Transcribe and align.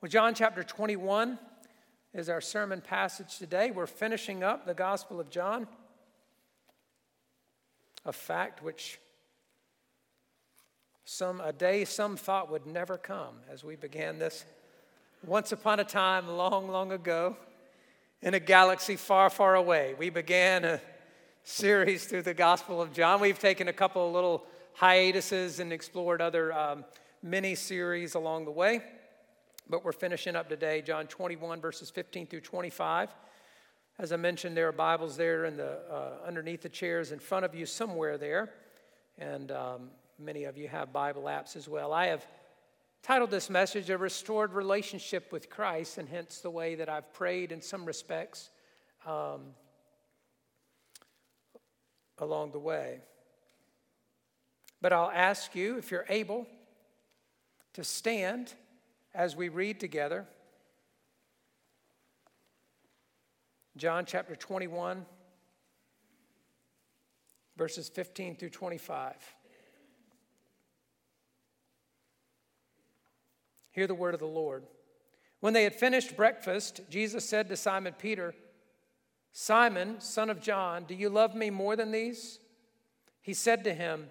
Well, 0.00 0.08
John 0.08 0.32
chapter 0.32 0.62
21 0.62 1.40
is 2.14 2.28
our 2.28 2.40
sermon 2.40 2.80
passage 2.80 3.36
today. 3.36 3.72
We're 3.72 3.88
finishing 3.88 4.44
up 4.44 4.64
the 4.64 4.72
Gospel 4.72 5.18
of 5.18 5.28
John, 5.28 5.66
a 8.04 8.12
fact 8.12 8.62
which 8.62 9.00
some 11.04 11.40
a 11.40 11.52
day 11.52 11.84
some 11.84 12.16
thought 12.16 12.48
would 12.48 12.64
never 12.64 12.96
come 12.96 13.40
as 13.50 13.64
we 13.64 13.74
began 13.74 14.20
this 14.20 14.44
once 15.26 15.50
upon 15.50 15.80
a 15.80 15.84
time 15.84 16.28
long 16.28 16.68
long 16.68 16.92
ago 16.92 17.36
in 18.22 18.34
a 18.34 18.40
galaxy 18.40 18.94
far 18.94 19.28
far 19.28 19.56
away. 19.56 19.96
We 19.98 20.10
began 20.10 20.64
a 20.64 20.80
series 21.42 22.04
through 22.04 22.22
the 22.22 22.34
gospel 22.34 22.80
of 22.80 22.92
john. 22.92 23.20
We've 23.20 23.36
taken 23.36 23.66
a 23.66 23.72
couple 23.72 24.06
of 24.06 24.14
little 24.14 24.46
hiatuses 24.74 25.58
and 25.58 25.72
explored 25.72 26.20
other 26.20 26.52
um, 26.52 26.84
mini 27.20 27.56
series 27.56 28.14
along 28.14 28.44
the 28.44 28.52
way 28.52 28.80
but 29.70 29.84
we're 29.84 29.92
finishing 29.92 30.34
up 30.34 30.48
today, 30.48 30.80
John 30.80 31.06
21, 31.06 31.60
verses 31.60 31.90
15 31.90 32.26
through 32.26 32.40
25. 32.40 33.14
As 33.98 34.12
I 34.12 34.16
mentioned, 34.16 34.56
there 34.56 34.68
are 34.68 34.72
Bibles 34.72 35.16
there 35.16 35.44
in 35.44 35.56
the, 35.56 35.78
uh, 35.90 36.26
underneath 36.26 36.62
the 36.62 36.68
chairs 36.68 37.12
in 37.12 37.18
front 37.18 37.44
of 37.44 37.54
you, 37.54 37.66
somewhere 37.66 38.16
there. 38.16 38.50
And 39.18 39.50
um, 39.50 39.90
many 40.18 40.44
of 40.44 40.56
you 40.56 40.68
have 40.68 40.92
Bible 40.92 41.24
apps 41.24 41.54
as 41.54 41.68
well. 41.68 41.92
I 41.92 42.06
have 42.06 42.26
titled 43.02 43.30
this 43.30 43.50
message, 43.50 43.90
A 43.90 43.98
Restored 43.98 44.54
Relationship 44.54 45.32
with 45.32 45.50
Christ, 45.50 45.98
and 45.98 46.08
hence 46.08 46.38
the 46.38 46.50
way 46.50 46.76
that 46.76 46.88
I've 46.88 47.12
prayed 47.12 47.52
in 47.52 47.60
some 47.60 47.84
respects 47.84 48.50
um, 49.06 49.40
along 52.18 52.52
the 52.52 52.58
way. 52.58 53.00
But 54.80 54.92
I'll 54.92 55.10
ask 55.10 55.54
you, 55.54 55.76
if 55.76 55.90
you're 55.90 56.06
able, 56.08 56.46
to 57.74 57.84
stand 57.84 58.54
as 59.14 59.36
we 59.36 59.48
read 59.48 59.80
together 59.80 60.26
John 63.78 64.04
chapter 64.06 64.34
21, 64.34 65.06
verses 67.56 67.88
15 67.88 68.34
through 68.34 68.50
25. 68.50 69.14
Hear 73.70 73.86
the 73.86 73.94
word 73.94 74.14
of 74.14 74.20
the 74.20 74.26
Lord. 74.26 74.64
When 75.38 75.52
they 75.52 75.62
had 75.62 75.76
finished 75.76 76.16
breakfast, 76.16 76.80
Jesus 76.90 77.24
said 77.24 77.48
to 77.48 77.56
Simon 77.56 77.94
Peter, 77.96 78.34
Simon, 79.32 80.00
son 80.00 80.28
of 80.28 80.40
John, 80.40 80.82
do 80.82 80.96
you 80.96 81.08
love 81.08 81.36
me 81.36 81.48
more 81.48 81.76
than 81.76 81.92
these? 81.92 82.40
He 83.22 83.34
said 83.34 83.62
to 83.62 83.72
him, 83.72 84.10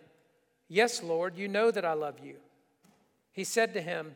Yes, 0.70 1.04
Lord, 1.04 1.38
you 1.38 1.50
know 1.50 1.72
that 1.72 1.84
I 1.84 1.92
love 1.94 2.20
you. 2.24 2.38
He 3.34 3.44
said 3.44 3.74
to 3.74 3.82
him, 3.82 4.16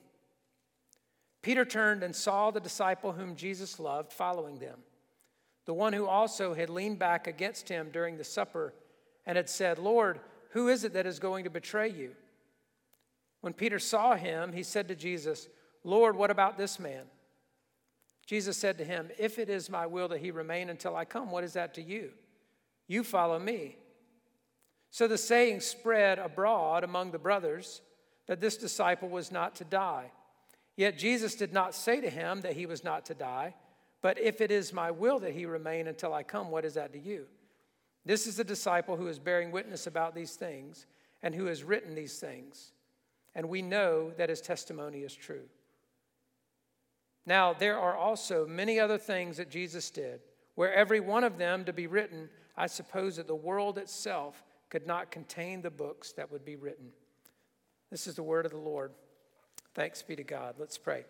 Peter 1.41 1.65
turned 1.65 2.03
and 2.03 2.15
saw 2.15 2.51
the 2.51 2.59
disciple 2.59 3.13
whom 3.13 3.35
Jesus 3.35 3.79
loved 3.79 4.13
following 4.13 4.59
them, 4.59 4.79
the 5.65 5.73
one 5.73 5.93
who 5.93 6.05
also 6.05 6.53
had 6.53 6.69
leaned 6.69 6.99
back 6.99 7.27
against 7.27 7.69
him 7.69 7.89
during 7.91 8.17
the 8.17 8.23
supper 8.23 8.73
and 9.25 9.37
had 9.37 9.49
said, 9.49 9.79
Lord, 9.79 10.19
who 10.51 10.67
is 10.67 10.83
it 10.83 10.93
that 10.93 11.07
is 11.07 11.19
going 11.19 11.43
to 11.45 11.49
betray 11.49 11.89
you? 11.89 12.11
When 13.41 13.53
Peter 13.53 13.79
saw 13.79 14.15
him, 14.15 14.53
he 14.53 14.63
said 14.63 14.87
to 14.87 14.95
Jesus, 14.95 15.47
Lord, 15.83 16.15
what 16.15 16.29
about 16.29 16.57
this 16.57 16.79
man? 16.79 17.03
Jesus 18.25 18.55
said 18.55 18.77
to 18.77 18.85
him, 18.85 19.09
If 19.17 19.39
it 19.39 19.49
is 19.49 19.69
my 19.69 19.87
will 19.87 20.07
that 20.09 20.21
he 20.21 20.31
remain 20.31 20.69
until 20.69 20.95
I 20.95 21.05
come, 21.05 21.31
what 21.31 21.43
is 21.43 21.53
that 21.53 21.73
to 21.75 21.81
you? 21.81 22.11
You 22.87 23.03
follow 23.03 23.39
me. 23.39 23.77
So 24.91 25.07
the 25.07 25.17
saying 25.17 25.61
spread 25.61 26.19
abroad 26.19 26.83
among 26.83 27.11
the 27.11 27.19
brothers 27.19 27.81
that 28.27 28.41
this 28.41 28.57
disciple 28.57 29.09
was 29.09 29.31
not 29.31 29.55
to 29.55 29.63
die. 29.63 30.11
Yet 30.81 30.97
Jesus 30.97 31.35
did 31.35 31.53
not 31.53 31.75
say 31.75 32.01
to 32.01 32.09
him 32.09 32.41
that 32.41 32.55
he 32.55 32.65
was 32.65 32.83
not 32.83 33.05
to 33.05 33.13
die, 33.13 33.53
but 34.01 34.19
if 34.19 34.41
it 34.41 34.49
is 34.49 34.73
my 34.73 34.89
will 34.89 35.19
that 35.19 35.35
he 35.35 35.45
remain 35.45 35.85
until 35.85 36.11
I 36.11 36.23
come, 36.23 36.49
what 36.49 36.65
is 36.65 36.73
that 36.73 36.91
to 36.93 36.99
you? 36.99 37.27
This 38.03 38.25
is 38.25 38.37
the 38.37 38.43
disciple 38.43 38.97
who 38.97 39.05
is 39.05 39.19
bearing 39.19 39.51
witness 39.51 39.85
about 39.85 40.15
these 40.15 40.33
things 40.33 40.87
and 41.21 41.35
who 41.35 41.45
has 41.45 41.63
written 41.63 41.93
these 41.93 42.17
things. 42.17 42.71
And 43.35 43.47
we 43.47 43.61
know 43.61 44.09
that 44.17 44.29
his 44.29 44.41
testimony 44.41 45.01
is 45.01 45.13
true. 45.13 45.43
Now, 47.27 47.53
there 47.53 47.77
are 47.77 47.95
also 47.95 48.47
many 48.47 48.79
other 48.79 48.97
things 48.97 49.37
that 49.37 49.51
Jesus 49.51 49.91
did, 49.91 50.21
where 50.55 50.73
every 50.73 50.99
one 50.99 51.23
of 51.23 51.37
them 51.37 51.63
to 51.65 51.73
be 51.73 51.85
written, 51.85 52.27
I 52.57 52.65
suppose 52.65 53.17
that 53.17 53.27
the 53.27 53.35
world 53.35 53.77
itself 53.77 54.43
could 54.71 54.87
not 54.87 55.11
contain 55.11 55.61
the 55.61 55.69
books 55.69 56.11
that 56.13 56.31
would 56.31 56.43
be 56.43 56.55
written. 56.55 56.87
This 57.91 58.07
is 58.07 58.15
the 58.15 58.23
word 58.23 58.47
of 58.47 58.51
the 58.51 58.57
Lord. 58.57 58.93
Thanks 59.73 60.01
be 60.01 60.17
to 60.17 60.23
God. 60.23 60.55
Let's 60.57 60.77
pray. 60.77 61.05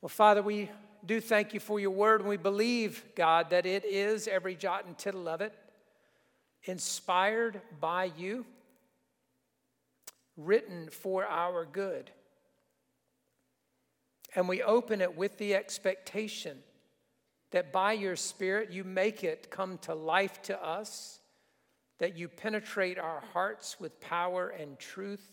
Well, 0.00 0.08
Father, 0.08 0.42
we 0.42 0.70
do 1.04 1.20
thank 1.20 1.52
you 1.52 1.60
for 1.60 1.78
your 1.78 1.90
word, 1.90 2.20
and 2.20 2.28
we 2.28 2.38
believe, 2.38 3.04
God, 3.14 3.50
that 3.50 3.66
it 3.66 3.84
is 3.84 4.26
every 4.26 4.54
jot 4.54 4.86
and 4.86 4.96
tittle 4.96 5.28
of 5.28 5.40
it 5.40 5.54
inspired 6.64 7.60
by 7.80 8.10
you, 8.16 8.46
written 10.36 10.88
for 10.90 11.24
our 11.26 11.64
good. 11.64 12.10
And 14.34 14.48
we 14.48 14.62
open 14.62 15.00
it 15.00 15.16
with 15.16 15.38
the 15.38 15.54
expectation 15.54 16.58
that 17.52 17.72
by 17.72 17.92
your 17.92 18.16
Spirit 18.16 18.70
you 18.70 18.84
make 18.84 19.22
it 19.22 19.50
come 19.50 19.78
to 19.78 19.94
life 19.94 20.42
to 20.42 20.62
us, 20.62 21.20
that 21.98 22.16
you 22.16 22.28
penetrate 22.28 22.98
our 22.98 23.22
hearts 23.32 23.78
with 23.78 24.00
power 24.00 24.48
and 24.48 24.78
truth 24.78 25.30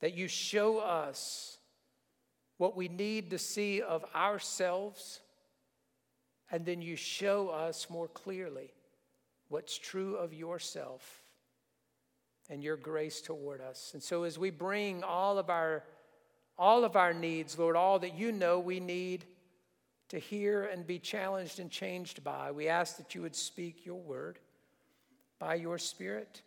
that 0.00 0.14
you 0.14 0.28
show 0.28 0.78
us 0.78 1.58
what 2.56 2.76
we 2.76 2.88
need 2.88 3.30
to 3.30 3.38
see 3.38 3.80
of 3.80 4.04
ourselves, 4.14 5.20
and 6.50 6.64
then 6.64 6.82
you 6.82 6.96
show 6.96 7.48
us 7.48 7.88
more 7.88 8.08
clearly 8.08 8.72
what's 9.48 9.78
true 9.78 10.16
of 10.16 10.34
yourself 10.34 11.22
and 12.50 12.62
your 12.62 12.76
grace 12.76 13.20
toward 13.20 13.60
us. 13.60 13.90
And 13.92 14.02
so 14.02 14.24
as 14.24 14.38
we 14.38 14.50
bring 14.50 15.02
all 15.02 15.38
of 15.38 15.50
our 15.50 15.84
all 16.60 16.82
of 16.82 16.96
our 16.96 17.14
needs, 17.14 17.56
Lord, 17.56 17.76
all 17.76 18.00
that 18.00 18.18
you 18.18 18.32
know 18.32 18.58
we 18.58 18.80
need 18.80 19.24
to 20.08 20.18
hear 20.18 20.64
and 20.64 20.84
be 20.84 20.98
challenged 20.98 21.60
and 21.60 21.70
changed 21.70 22.24
by, 22.24 22.50
we 22.50 22.66
ask 22.66 22.96
that 22.96 23.14
you 23.14 23.22
would 23.22 23.36
speak 23.36 23.86
your 23.86 24.00
word 24.00 24.40
by 25.38 25.54
your 25.54 25.78
spirit 25.78 26.42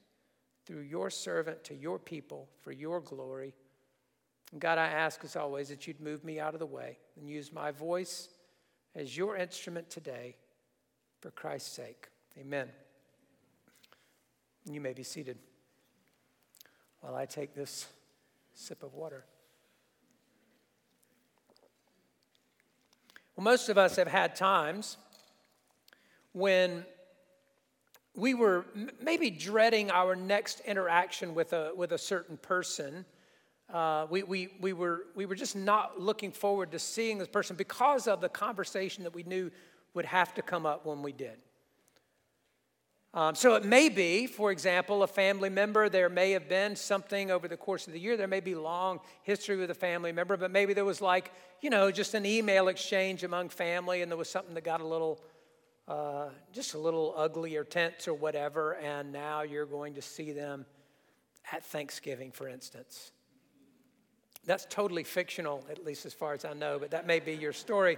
through 0.65 0.81
your 0.81 1.09
servant 1.09 1.63
to 1.65 1.75
your 1.75 1.99
people 1.99 2.47
for 2.61 2.71
your 2.71 3.01
glory. 3.01 3.53
And 4.51 4.61
God, 4.61 4.77
I 4.77 4.87
ask 4.87 5.23
as 5.23 5.35
always 5.35 5.69
that 5.69 5.87
you'd 5.87 6.01
move 6.01 6.23
me 6.23 6.39
out 6.39 6.53
of 6.53 6.59
the 6.59 6.65
way 6.65 6.97
and 7.17 7.29
use 7.29 7.51
my 7.51 7.71
voice 7.71 8.29
as 8.95 9.15
your 9.15 9.37
instrument 9.37 9.89
today 9.89 10.35
for 11.21 11.31
Christ's 11.31 11.71
sake. 11.71 12.07
Amen. 12.37 12.67
You 14.69 14.81
may 14.81 14.93
be 14.93 15.03
seated 15.03 15.37
while 16.99 17.15
I 17.15 17.25
take 17.25 17.55
this 17.55 17.87
sip 18.53 18.83
of 18.83 18.93
water. 18.93 19.25
Well, 23.35 23.43
most 23.43 23.69
of 23.69 23.77
us 23.77 23.95
have 23.95 24.07
had 24.07 24.35
times 24.35 24.97
when 26.33 26.85
we 28.15 28.33
were 28.33 28.65
maybe 29.01 29.29
dreading 29.29 29.89
our 29.89 30.15
next 30.15 30.59
interaction 30.61 31.33
with 31.33 31.53
a, 31.53 31.71
with 31.75 31.91
a 31.91 31.97
certain 31.97 32.37
person 32.37 33.05
uh, 33.73 34.05
we, 34.09 34.23
we, 34.23 34.49
we, 34.59 34.73
were, 34.73 35.05
we 35.15 35.25
were 35.25 35.35
just 35.35 35.55
not 35.55 35.99
looking 35.99 36.31
forward 36.31 36.71
to 36.71 36.79
seeing 36.79 37.17
this 37.17 37.27
person 37.27 37.55
because 37.55 38.07
of 38.07 38.19
the 38.19 38.27
conversation 38.27 39.03
that 39.03 39.13
we 39.13 39.23
knew 39.23 39.49
would 39.93 40.05
have 40.05 40.33
to 40.33 40.41
come 40.41 40.65
up 40.65 40.85
when 40.85 41.01
we 41.01 41.13
did. 41.13 41.37
Um, 43.13 43.35
so 43.35 43.55
it 43.55 43.65
may 43.65 43.89
be, 43.89 44.25
for 44.25 44.51
example, 44.51 45.03
a 45.03 45.07
family 45.07 45.49
member. 45.49 45.89
There 45.89 46.09
may 46.09 46.31
have 46.31 46.47
been 46.47 46.77
something 46.77 47.29
over 47.29 47.47
the 47.47 47.57
course 47.57 47.87
of 47.87 47.93
the 47.93 47.99
year. 47.99 48.15
There 48.15 48.27
may 48.27 48.39
be 48.39 48.55
long 48.55 48.99
history 49.23 49.57
with 49.57 49.69
a 49.69 49.75
family 49.75 50.13
member, 50.13 50.37
but 50.37 50.49
maybe 50.49 50.73
there 50.73 50.85
was 50.85 51.01
like, 51.01 51.31
you 51.61 51.69
know, 51.69 51.91
just 51.91 52.13
an 52.13 52.25
email 52.25 52.69
exchange 52.69 53.23
among 53.23 53.49
family, 53.49 54.01
and 54.01 54.09
there 54.09 54.17
was 54.17 54.29
something 54.29 54.53
that 54.55 54.63
got 54.63 54.79
a 54.79 54.87
little, 54.87 55.19
uh, 55.87 56.29
just 56.53 56.73
a 56.73 56.77
little 56.77 57.13
ugly 57.17 57.55
or 57.55 57.63
tense 57.63 58.07
or 58.07 58.13
whatever, 58.13 58.75
and 58.75 59.11
now 59.11 59.41
you're 59.41 59.65
going 59.65 59.93
to 59.95 60.01
see 60.01 60.31
them 60.31 60.65
at 61.51 61.63
Thanksgiving, 61.65 62.31
for 62.31 62.47
instance. 62.47 63.11
That's 64.45 64.65
totally 64.69 65.03
fictional, 65.03 65.65
at 65.69 65.85
least 65.85 66.05
as 66.05 66.13
far 66.13 66.33
as 66.33 66.45
I 66.45 66.53
know, 66.53 66.79
but 66.79 66.91
that 66.91 67.05
may 67.05 67.19
be 67.19 67.33
your 67.33 67.53
story. 67.53 67.97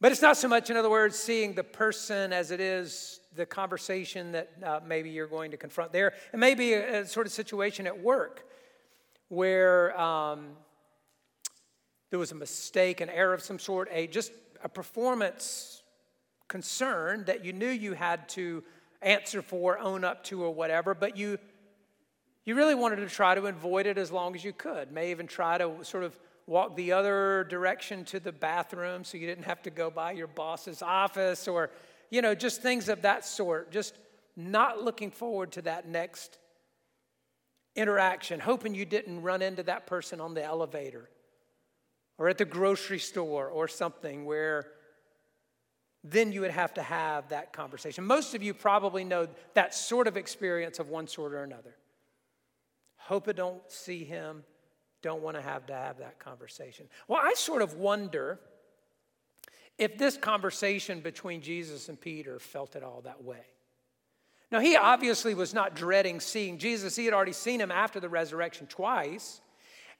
But 0.00 0.10
it's 0.10 0.22
not 0.22 0.36
so 0.36 0.48
much, 0.48 0.68
in 0.68 0.76
other 0.76 0.90
words, 0.90 1.16
seeing 1.16 1.54
the 1.54 1.62
person 1.62 2.32
as 2.32 2.50
it 2.50 2.60
is 2.60 3.20
the 3.36 3.46
conversation 3.46 4.32
that 4.32 4.50
uh, 4.62 4.80
maybe 4.84 5.10
you're 5.10 5.28
going 5.28 5.52
to 5.52 5.56
confront 5.56 5.92
there. 5.92 6.12
It 6.32 6.38
may 6.38 6.54
be 6.54 6.72
a, 6.72 7.02
a 7.02 7.06
sort 7.06 7.26
of 7.26 7.32
situation 7.32 7.86
at 7.86 8.00
work 8.00 8.44
where 9.28 9.98
um, 9.98 10.56
there 12.10 12.18
was 12.18 12.32
a 12.32 12.34
mistake, 12.34 13.00
an 13.00 13.08
error 13.08 13.32
of 13.32 13.42
some 13.42 13.58
sort, 13.58 13.88
a 13.92 14.06
just 14.06 14.32
a 14.62 14.68
performance 14.68 15.82
concern 16.48 17.24
that 17.24 17.44
you 17.44 17.52
knew 17.52 17.68
you 17.68 17.94
had 17.94 18.28
to 18.30 18.62
answer 19.00 19.42
for, 19.42 19.78
own 19.78 20.04
up 20.04 20.22
to, 20.24 20.42
or 20.42 20.54
whatever, 20.54 20.94
but 20.94 21.16
you 21.16 21.38
you 22.44 22.56
really 22.56 22.74
wanted 22.74 22.96
to 22.96 23.06
try 23.06 23.36
to 23.36 23.46
avoid 23.46 23.86
it 23.86 23.98
as 23.98 24.10
long 24.10 24.34
as 24.34 24.42
you 24.42 24.52
could. 24.52 24.90
May 24.90 25.12
even 25.12 25.28
try 25.28 25.58
to 25.58 25.76
sort 25.82 26.02
of 26.02 26.18
walk 26.46 26.74
the 26.74 26.90
other 26.90 27.46
direction 27.48 28.04
to 28.06 28.18
the 28.18 28.32
bathroom 28.32 29.04
so 29.04 29.16
you 29.16 29.28
didn't 29.28 29.44
have 29.44 29.62
to 29.62 29.70
go 29.70 29.90
by 29.90 30.10
your 30.10 30.26
boss's 30.26 30.82
office 30.82 31.46
or, 31.46 31.70
you 32.10 32.20
know, 32.20 32.34
just 32.34 32.60
things 32.60 32.88
of 32.88 33.02
that 33.02 33.24
sort. 33.24 33.70
Just 33.70 33.94
not 34.36 34.82
looking 34.82 35.12
forward 35.12 35.52
to 35.52 35.62
that 35.62 35.86
next 35.86 36.38
interaction, 37.76 38.40
hoping 38.40 38.74
you 38.74 38.86
didn't 38.86 39.22
run 39.22 39.40
into 39.40 39.62
that 39.62 39.86
person 39.86 40.20
on 40.20 40.34
the 40.34 40.42
elevator 40.42 41.08
or 42.18 42.28
at 42.28 42.38
the 42.38 42.44
grocery 42.44 42.98
store 42.98 43.48
or 43.48 43.68
something 43.68 44.24
where 44.24 44.66
then 46.04 46.32
you 46.32 46.40
would 46.40 46.50
have 46.50 46.74
to 46.74 46.82
have 46.82 47.28
that 47.28 47.52
conversation. 47.52 48.04
Most 48.04 48.34
of 48.34 48.42
you 48.42 48.54
probably 48.54 49.04
know 49.04 49.28
that 49.54 49.74
sort 49.74 50.08
of 50.08 50.16
experience 50.16 50.78
of 50.78 50.88
one 50.88 51.06
sort 51.06 51.32
or 51.32 51.42
another. 51.44 51.76
Hope 52.96 53.28
I 53.28 53.32
don't 53.32 53.62
see 53.70 54.04
him 54.04 54.44
don't 55.02 55.22
want 55.22 55.36
to 55.36 55.42
have 55.42 55.66
to 55.66 55.74
have 55.74 55.98
that 55.98 56.18
conversation. 56.18 56.88
Well, 57.08 57.20
I 57.22 57.34
sort 57.34 57.60
of 57.60 57.74
wonder 57.74 58.38
if 59.76 59.98
this 59.98 60.16
conversation 60.16 61.00
between 61.00 61.40
Jesus 61.40 61.88
and 61.88 62.00
Peter 62.00 62.38
felt 62.38 62.76
it 62.76 62.84
all 62.84 63.00
that 63.02 63.22
way. 63.22 63.44
Now, 64.52 64.60
he 64.60 64.76
obviously 64.76 65.34
was 65.34 65.52
not 65.54 65.74
dreading 65.74 66.20
seeing 66.20 66.58
Jesus. 66.58 66.94
He 66.94 67.04
had 67.04 67.14
already 67.14 67.32
seen 67.32 67.60
him 67.60 67.70
after 67.72 67.98
the 67.98 68.08
resurrection 68.08 68.66
twice, 68.66 69.40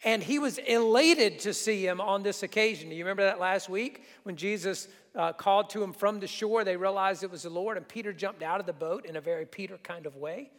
and 0.04 0.22
he 0.22 0.38
was 0.38 0.58
elated 0.58 1.40
to 1.40 1.54
see 1.54 1.86
him 1.86 2.00
on 2.00 2.22
this 2.22 2.42
occasion. 2.42 2.88
Do 2.88 2.96
you 2.96 3.04
remember 3.04 3.24
that 3.24 3.40
last 3.40 3.68
week 3.68 4.02
when 4.24 4.36
Jesus 4.36 4.88
uh, 5.14 5.32
called 5.32 5.70
to 5.70 5.82
him 5.82 5.92
from 5.92 6.20
the 6.20 6.26
shore? 6.26 6.64
They 6.64 6.76
realized 6.76 7.22
it 7.22 7.30
was 7.30 7.42
the 7.42 7.50
Lord, 7.50 7.76
and 7.76 7.86
Peter 7.86 8.12
jumped 8.12 8.42
out 8.42 8.60
of 8.60 8.66
the 8.66 8.72
boat 8.72 9.06
in 9.06 9.16
a 9.16 9.20
very 9.20 9.46
Peter 9.46 9.78
kind 9.78 10.06
of 10.06 10.16
way 10.16 10.50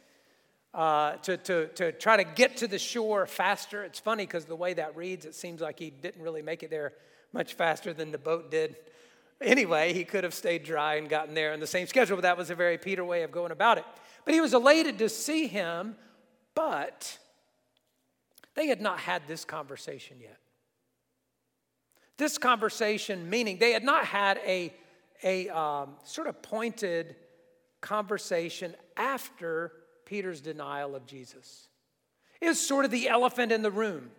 uh, 0.74 1.18
to, 1.18 1.38
to, 1.38 1.68
to 1.68 1.92
try 1.92 2.18
to 2.18 2.24
get 2.24 2.58
to 2.58 2.68
the 2.68 2.80
shore 2.80 3.26
faster. 3.26 3.84
It's 3.84 4.00
funny 4.00 4.26
because 4.26 4.46
the 4.46 4.56
way 4.56 4.74
that 4.74 4.96
reads, 4.96 5.26
it 5.26 5.36
seems 5.36 5.62
like 5.62 5.80
he 5.80 5.90
didn't 5.90 6.22
really 6.22 6.42
make 6.42 6.64
it 6.64 6.70
there 6.70 6.94
much 7.32 7.54
faster 7.54 7.94
than 7.94 8.12
the 8.12 8.18
boat 8.18 8.50
did. 8.50 8.76
Anyway, 9.42 9.94
he 9.94 10.06
could 10.06 10.24
have 10.24 10.34
stayed 10.34 10.64
dry 10.64 10.96
and 10.96 11.10
gotten 11.10 11.34
there 11.34 11.54
in 11.54 11.60
the 11.60 11.68
same 11.68 11.86
schedule, 11.88 12.16
but 12.16 12.22
that 12.22 12.38
was 12.38 12.50
a 12.50 12.56
very 12.56 12.78
Peter 12.78 13.04
way 13.04 13.24
of 13.24 13.32
going 13.32 13.52
about 13.52 13.78
it. 13.78 13.86
But 14.26 14.34
he 14.34 14.42
was 14.42 14.54
elated 14.54 15.00
to 15.00 15.10
see 15.10 15.48
him, 15.48 15.96
but 16.56 17.18
they 18.56 18.68
had 18.68 18.82
not 18.82 19.00
had 19.00 19.24
this 19.28 19.46
conversation 19.46 20.18
yet. 20.22 20.38
This 22.18 22.38
conversation, 22.38 23.30
meaning 23.30 23.58
they 23.58 23.72
had 23.72 23.84
not 23.84 24.06
had 24.06 24.40
a, 24.46 24.74
a 25.24 25.50
um, 25.50 25.96
sort 26.04 26.28
of 26.28 26.42
pointed 26.42 27.16
conversation 27.82 28.76
after 28.96 29.72
Peter's 30.06 30.42
denial 30.42 30.96
of 30.96 31.06
Jesus. 31.06 31.68
Is 32.42 32.60
sort 32.60 32.86
of 32.86 32.92
the 32.92 33.08
elephant 33.08 33.52
in 33.52 33.62
the 33.62 33.72
room. 33.72 34.12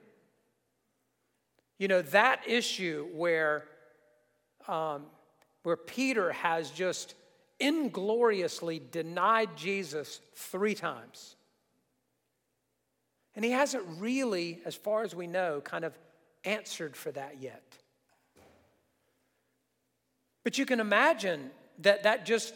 You 1.79 1.89
know, 1.89 2.03
that 2.03 2.43
issue 2.47 3.09
where, 3.13 3.65
um, 4.67 5.05
where 5.63 5.77
Peter 5.77 6.33
has 6.33 6.71
just 6.71 7.15
ingloriously 7.61 8.81
denied 8.91 9.57
Jesus 9.57 10.21
three 10.35 10.75
times. 10.75 11.37
And 13.37 13.45
he 13.45 13.51
hasn't 13.51 13.85
really, 13.99 14.61
as 14.65 14.75
far 14.75 15.03
as 15.03 15.15
we 15.15 15.27
know, 15.27 15.61
kind 15.61 15.85
of 15.85 15.99
answered 16.45 16.97
for 16.97 17.11
that 17.13 17.41
yet. 17.41 17.63
But 20.45 20.59
you 20.59 20.67
can 20.67 20.79
imagine 20.79 21.51
that 21.79 22.05
that 22.05 22.27
just 22.27 22.55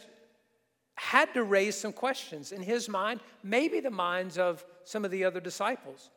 had 0.94 1.32
to 1.34 1.42
raise 1.42 1.76
some 1.76 1.92
questions 1.92 2.52
in 2.52 2.62
his 2.62 2.88
mind, 2.88 3.20
maybe 3.42 3.80
the 3.80 3.90
minds 3.90 4.36
of 4.36 4.64
some 4.84 5.04
of 5.04 5.10
the 5.10 5.24
other 5.24 5.40
disciples. 5.40 6.10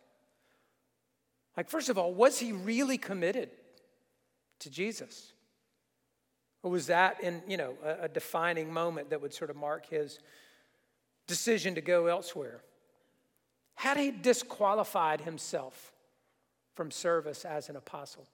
Like, 1.56 1.70
first 1.70 1.90
of 1.90 1.98
all, 1.98 2.14
was 2.14 2.40
he 2.40 2.52
really 2.52 2.98
committed 2.98 3.50
to 4.60 4.70
Jesus? 4.70 5.34
Or 6.64 6.72
was 6.72 6.88
that 6.88 7.22
in, 7.24 7.42
you 7.48 7.58
know, 7.58 7.76
a, 7.84 8.04
a 8.06 8.10
defining 8.10 8.72
moment 8.72 9.10
that 9.10 9.22
would 9.22 9.34
sort 9.34 9.50
of 9.50 9.56
mark 9.56 9.88
his 9.88 10.20
decision 11.28 11.76
to 11.76 11.82
go 11.82 12.08
elsewhere? 12.08 12.62
Had 13.76 13.98
he 13.98 14.12
disqualified 14.12 15.22
himself 15.22 15.92
from 16.76 16.92
service 16.92 17.46
as 17.46 17.70
an 17.70 17.76
apostle? 17.76 18.28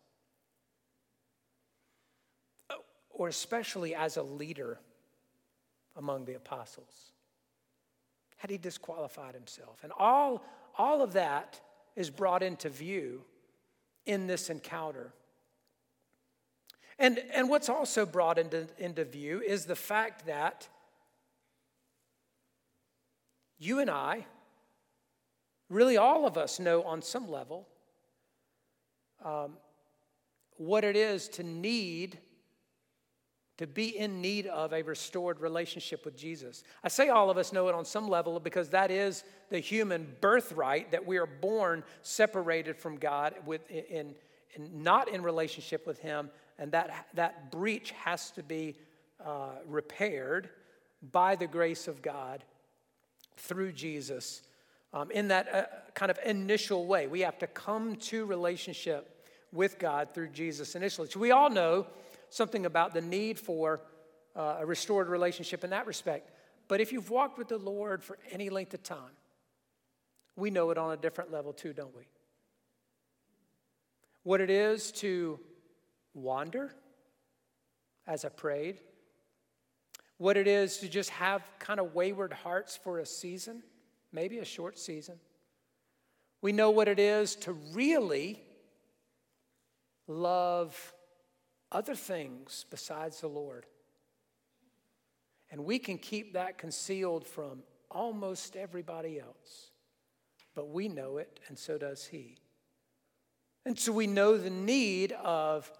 Uh, 2.70 2.76
or 3.10 3.28
especially 3.28 3.96
as 3.96 4.18
a 4.18 4.24
leader 4.24 4.80
among 5.96 6.26
the 6.26 6.36
apostles? 6.36 7.12
Had 8.38 8.52
he 8.52 8.58
disqualified 8.58 9.34
himself? 9.34 9.80
And 9.84 9.92
all, 9.98 10.44
all 10.78 11.02
of 11.02 11.14
that 11.14 11.60
is 11.96 12.10
brought 12.10 12.44
into 12.44 12.70
view 12.70 13.24
in 14.06 14.28
this 14.28 14.50
encounter. 14.50 15.12
And, 17.00 17.20
and 17.34 17.50
what's 17.50 17.70
also 17.70 18.06
brought 18.06 18.40
into, 18.40 18.68
into 18.78 19.04
view 19.04 19.42
is 19.42 19.66
the 19.66 19.76
fact 19.76 20.26
that 20.26 20.68
you 23.60 23.80
and 23.80 23.90
I, 23.90 24.26
really 25.70 25.98
all 25.98 26.26
of 26.26 26.38
us, 26.38 26.60
know 26.60 26.84
on 26.84 27.02
some 27.02 27.30
level 27.30 27.68
um, 29.24 29.54
what 30.58 30.84
it 30.84 30.96
is 30.96 31.28
to 31.30 31.44
need 31.44 32.20
to 33.58 33.66
be 33.66 33.98
in 33.98 34.22
need 34.22 34.46
of 34.46 34.72
a 34.72 34.84
restored 34.84 35.40
relationship 35.40 36.06
with 36.06 36.16
Jesus. 36.16 36.64
I 36.84 36.90
say 36.90 37.10
all 37.10 37.32
of 37.32 37.38
us 37.38 37.52
know 37.52 37.68
it 37.70 37.76
on 37.76 37.86
some 37.86 38.08
level 38.08 38.40
because 38.40 38.70
that 38.70 38.92
is 38.92 39.24
the 39.50 39.60
human 39.60 40.16
birthright 40.22 40.92
that 40.92 41.06
we 41.06 41.18
are 41.18 41.26
born 41.26 41.84
separated 42.04 42.78
from 42.78 42.98
God 42.98 43.34
with, 43.46 43.70
in, 43.72 44.14
in 44.56 44.84
not 44.84 45.10
in 45.10 45.24
relationship 45.24 45.88
with 45.88 46.00
Him, 46.00 46.30
and 46.60 46.72
that, 46.72 47.08
that 47.16 47.52
breach 47.52 47.92
has 47.92 48.30
to 48.32 48.44
be 48.44 48.76
uh, 49.26 49.56
repaired 49.66 50.50
by 51.12 51.36
the 51.36 51.48
grace 51.48 51.88
of 51.88 52.04
God 52.04 52.44
through 53.38 53.72
Jesus 53.72 54.44
um, 54.94 55.12
in 55.12 55.28
that 55.30 55.54
uh, 55.54 55.64
kind 55.94 56.10
of 56.10 56.20
initial 56.26 56.86
way. 56.86 57.08
We 57.08 57.22
have 57.22 57.38
to 57.40 57.48
come 57.48 57.96
to 57.96 58.26
relationship 58.26 59.26
with 59.52 59.80
God 59.80 60.14
through 60.14 60.30
Jesus 60.30 60.76
initially. 60.76 61.10
So 61.10 61.20
we 61.20 61.32
all 61.32 61.50
know 61.50 61.88
something 62.30 62.66
about 62.66 62.94
the 62.94 63.02
need 63.02 63.40
for 63.40 63.82
uh, 64.36 64.58
a 64.60 64.66
restored 64.66 65.08
relationship 65.08 65.64
in 65.64 65.70
that 65.72 65.88
respect. 65.88 66.32
But 66.68 66.82
if 66.82 66.92
you've 66.92 67.10
walked 67.10 67.38
with 67.38 67.48
the 67.48 67.58
Lord 67.58 68.04
for 68.04 68.18
any 68.32 68.50
length 68.50 68.74
of 68.74 68.84
time, 68.84 69.16
we 70.36 70.52
know 70.52 70.70
it 70.70 70.78
on 70.78 70.92
a 70.92 70.98
different 70.98 71.32
level 71.32 71.54
too, 71.54 71.74
don't 71.74 71.96
we? 71.96 72.04
What 74.24 74.42
it 74.42 74.50
is 74.50 74.92
to 74.94 75.40
wander, 76.14 76.74
as 78.06 78.26
I 78.26 78.30
prayed, 78.30 78.80
what 80.18 80.36
it 80.36 80.48
is 80.48 80.78
to 80.78 80.90
just 80.90 81.12
have 81.12 81.42
kind 81.60 81.80
of 81.80 81.96
wayward 81.96 82.34
hearts 82.34 82.76
for 82.76 83.00
a 83.00 83.06
season, 83.06 83.64
maybe 84.12 84.40
a 84.40 84.46
short 84.46 84.78
season. 84.78 85.16
We 86.42 86.52
know 86.52 86.72
what 86.72 86.88
it 86.88 87.00
is 87.00 87.36
to 87.38 87.54
really 87.54 88.42
love 90.08 90.94
other 91.72 91.96
things 91.96 92.66
besides 92.70 93.22
the 93.22 93.28
Lord. 93.28 93.66
And 95.50 95.66
we 95.66 95.80
can 95.80 95.98
keep 95.98 96.34
that 96.34 96.58
concealed 96.58 97.26
from 97.26 97.64
almost 97.90 98.56
everybody 98.56 99.20
else 99.20 99.72
but 100.58 100.70
we 100.72 100.88
know 100.88 101.18
it, 101.18 101.40
and 101.50 101.58
so 101.58 101.78
does 101.78 102.04
he. 102.08 102.36
And 103.64 103.78
so 103.78 103.92
we 103.92 104.08
know 104.08 104.38
the 104.40 104.50
need 104.50 105.12
of 105.12 105.72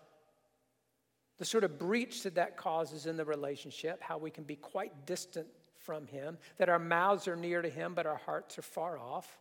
the 1.40 1.46
sort 1.46 1.64
of 1.64 1.80
breach 1.80 2.22
that 2.22 2.36
that 2.36 2.58
causes 2.58 3.08
in 3.08 3.18
the 3.18 3.26
relationship, 3.26 4.04
how 4.04 4.20
we 4.20 4.30
can 4.30 4.44
be 4.44 4.56
quite 4.56 5.08
distant 5.08 5.48
from 5.88 6.06
him, 6.08 6.38
that 6.58 6.68
our 6.68 6.80
mouths 6.80 7.30
are 7.30 7.38
near 7.38 7.62
to 7.62 7.70
him, 7.70 7.94
but 7.94 8.06
our 8.06 8.18
hearts 8.26 8.60
are 8.60 8.62
far 8.62 9.00
off. 9.00 9.40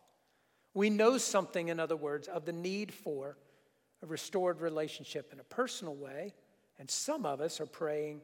We 0.73 0.89
know 0.89 1.17
something, 1.17 1.67
in 1.67 1.77
other 1.79 1.97
words, 1.97 2.29
of 2.29 2.45
the 2.45 2.53
need 2.53 2.93
for 2.93 3.37
a 4.01 4.05
restored 4.05 4.61
relationship 4.61 5.33
in 5.33 5.39
a 5.41 5.43
personal 5.43 5.95
way, 5.95 6.33
and 6.79 6.89
some 6.89 7.25
of 7.25 7.41
us 7.41 7.59
are 7.59 7.65
praying 7.65 8.21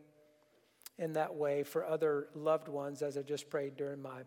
in 0.98 1.14
that 1.14 1.36
way 1.36 1.64
for 1.64 1.86
other 1.86 2.28
loved 2.34 2.70
ones, 2.70 3.02
as 3.02 3.18
I 3.18 3.24
just 3.24 3.50
prayed 3.50 3.76
during 3.76 4.02
my 4.02 4.22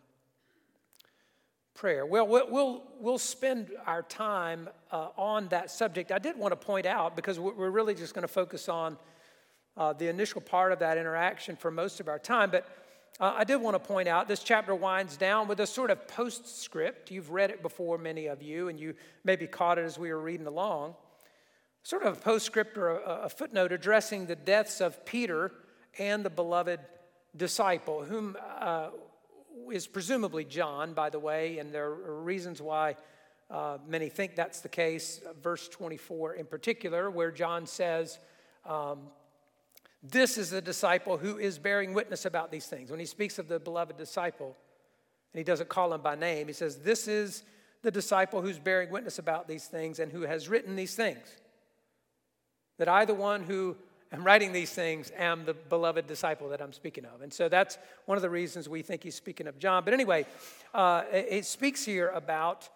prayer. 1.75 2.05
Well, 2.05 2.27
we'll, 2.27 2.83
we'll 3.01 3.19
spend 3.19 3.71
our 3.87 4.03
time 4.03 4.69
uh, 4.91 5.09
on 5.17 5.49
that 5.49 5.71
subject. 5.71 6.13
I 6.13 6.19
did 6.19 6.37
want 6.37 6.53
to 6.53 6.67
point 6.67 6.87
out, 6.87 7.17
because 7.17 7.39
we're 7.39 7.71
really 7.71 7.95
just 7.95 8.13
going 8.15 8.29
to 8.29 8.35
focus 8.43 8.69
on 8.69 8.99
uh, 9.77 9.93
the 9.93 10.09
initial 10.09 10.41
part 10.41 10.73
of 10.73 10.81
that 10.81 10.99
interaction 10.99 11.57
for 11.57 11.71
most 11.71 12.01
of 12.01 12.09
our 12.09 12.19
time, 12.19 12.51
but 12.51 12.67
uh, 13.19 13.33
I 13.35 13.45
did 13.45 13.57
want 13.57 13.75
to 13.75 13.79
point 13.79 14.09
out 14.09 14.29
this 14.29 14.43
chapter 14.43 14.75
winds 14.75 15.17
down 15.17 15.49
with 15.49 15.61
a 15.61 15.67
sort 15.67 15.91
of 15.91 16.07
postscript. 16.07 17.11
You've 17.11 17.31
read 17.31 17.51
it 17.51 17.63
before, 17.63 17.97
many 17.97 18.27
of 18.27 18.43
you, 18.43 18.69
and 18.69 18.79
you 18.79 18.95
maybe 19.25 19.47
caught 19.47 19.79
it 19.79 19.85
as 19.85 19.99
we 19.99 20.11
were 20.11 20.21
reading 20.21 20.47
along. 20.47 20.95
Sort 21.83 22.03
of 22.03 22.19
a 22.19 22.21
postscript 22.21 22.77
or 22.77 22.99
a, 22.99 23.23
a 23.25 23.29
footnote 23.31 23.73
addressing 23.73 24.27
the 24.27 24.37
deaths 24.37 24.83
of 24.83 25.07
Peter 25.07 25.53
and 25.99 26.25
the 26.25 26.31
beloved 26.31 26.81
disciple, 27.35 28.05
whom 28.05 28.37
uh, 28.61 28.89
is 29.73 29.87
presumably 29.87 30.45
John, 30.45 30.93
by 30.93 31.09
the 31.09 31.19
way, 31.19 31.59
and 31.59 31.73
there 31.73 31.87
are 31.87 32.21
reasons 32.21 32.61
why 32.61 32.97
uh, 33.51 33.79
many 33.87 34.11
think 34.11 34.37
that's 34.37 34.61
the 34.61 34.69
case. 34.69 35.21
Verse 35.43 35.69
24 35.69 36.35
in 36.35 36.45
particular, 36.45 37.11
where 37.11 37.31
John 37.31 37.67
says, 37.67 38.19
um, 38.67 39.05
This 40.11 40.39
is 40.39 40.51
the 40.51 40.61
disciple 40.61 41.17
who 41.17 41.39
is 41.39 41.59
bearing 41.59 41.93
witness 41.93 42.27
about 42.27 42.53
these 42.53 42.67
things. 42.67 42.91
When 42.91 43.01
he 43.01 43.07
speaks 43.07 43.39
of 43.39 43.49
the 43.49 43.59
beloved 43.59 43.97
disciple, 43.97 44.57
and 45.33 45.39
he 45.39 45.45
doesn't 45.45 45.69
call 45.69 45.93
him 45.93 46.01
by 46.01 46.15
name, 46.15 46.47
he 46.47 46.53
says, 46.53 46.77
This 46.77 47.09
is 47.09 47.43
the 47.83 47.91
disciple 47.91 48.41
who's 48.41 48.59
bearing 48.59 48.91
witness 48.91 49.19
about 49.19 49.49
these 49.49 49.65
things 49.65 49.99
and 49.99 50.13
who 50.13 50.23
has 50.23 50.49
written 50.49 50.77
these 50.77 50.95
things. 50.95 51.27
That 52.79 52.89
I, 52.89 53.05
the 53.05 53.15
one 53.15 53.43
who 53.43 53.77
am 54.13 54.23
writing 54.23 54.53
these 54.53 54.71
things 54.71 55.11
am 55.17 55.45
the 55.45 55.55
beloved 55.55 56.07
disciple 56.07 56.51
that 56.51 56.61
I'm 56.61 56.73
speaking 56.73 57.05
of. 57.05 57.23
And 57.23 57.33
so 57.33 57.49
that's 57.49 57.79
one 58.05 58.17
of 58.17 58.23
the 58.23 58.31
reasons 58.31 58.69
we 58.69 58.83
think 58.83 59.03
he's 59.03 59.15
speaking 59.15 59.47
of 59.47 59.59
John. 59.59 59.85
But 59.85 59.95
anyway, 59.95 60.27
uh, 60.75 61.05
it 61.13 61.47
speaks 61.47 61.85
here 61.85 62.11
about 62.11 62.69